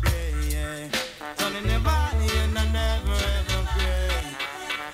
Yeah, 0.05 0.49
yeah. 0.49 0.89
Turning 1.37 1.67
the 1.67 1.79
body 1.79 2.27
and 2.41 2.57
I 2.57 2.65
never 2.79 3.17
ever 3.37 3.61
quit. 3.73 4.25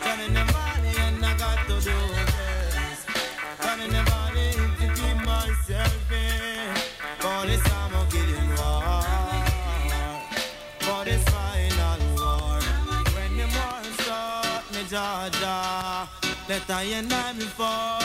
Turning 0.03 0.34
the 0.34 0.45
body 0.53 0.91
and 1.05 1.26
I 1.26 1.38
got 1.38 1.59
to 1.68 1.76
do 1.89 1.97
this. 2.32 2.99
Turning 3.61 3.91
the 3.97 4.03
body 4.11 4.49
to 4.80 4.86
keep 4.97 5.18
myself 5.26 6.11
in. 6.11 6.76
For 7.20 7.45
this 7.47 7.66
I'm 7.80 7.93
a 7.99 8.01
killing 8.11 8.51
war. 8.59 9.03
For 10.86 11.01
this 11.05 11.24
final 11.34 12.01
war. 12.18 12.59
When 13.16 13.32
the 13.38 13.45
war 13.55 13.84
start, 13.99 14.64
me 14.74 14.84
jaw. 14.89 16.07
Let 16.49 16.70
I 16.70 16.84
and 16.84 17.14
I 17.14 17.34
before 17.34 18.03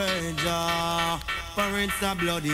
away 0.00 0.32
jaw. 0.36 1.20
For 1.54 1.78
it's 1.78 2.02
a 2.02 2.14
bloody 2.14 2.48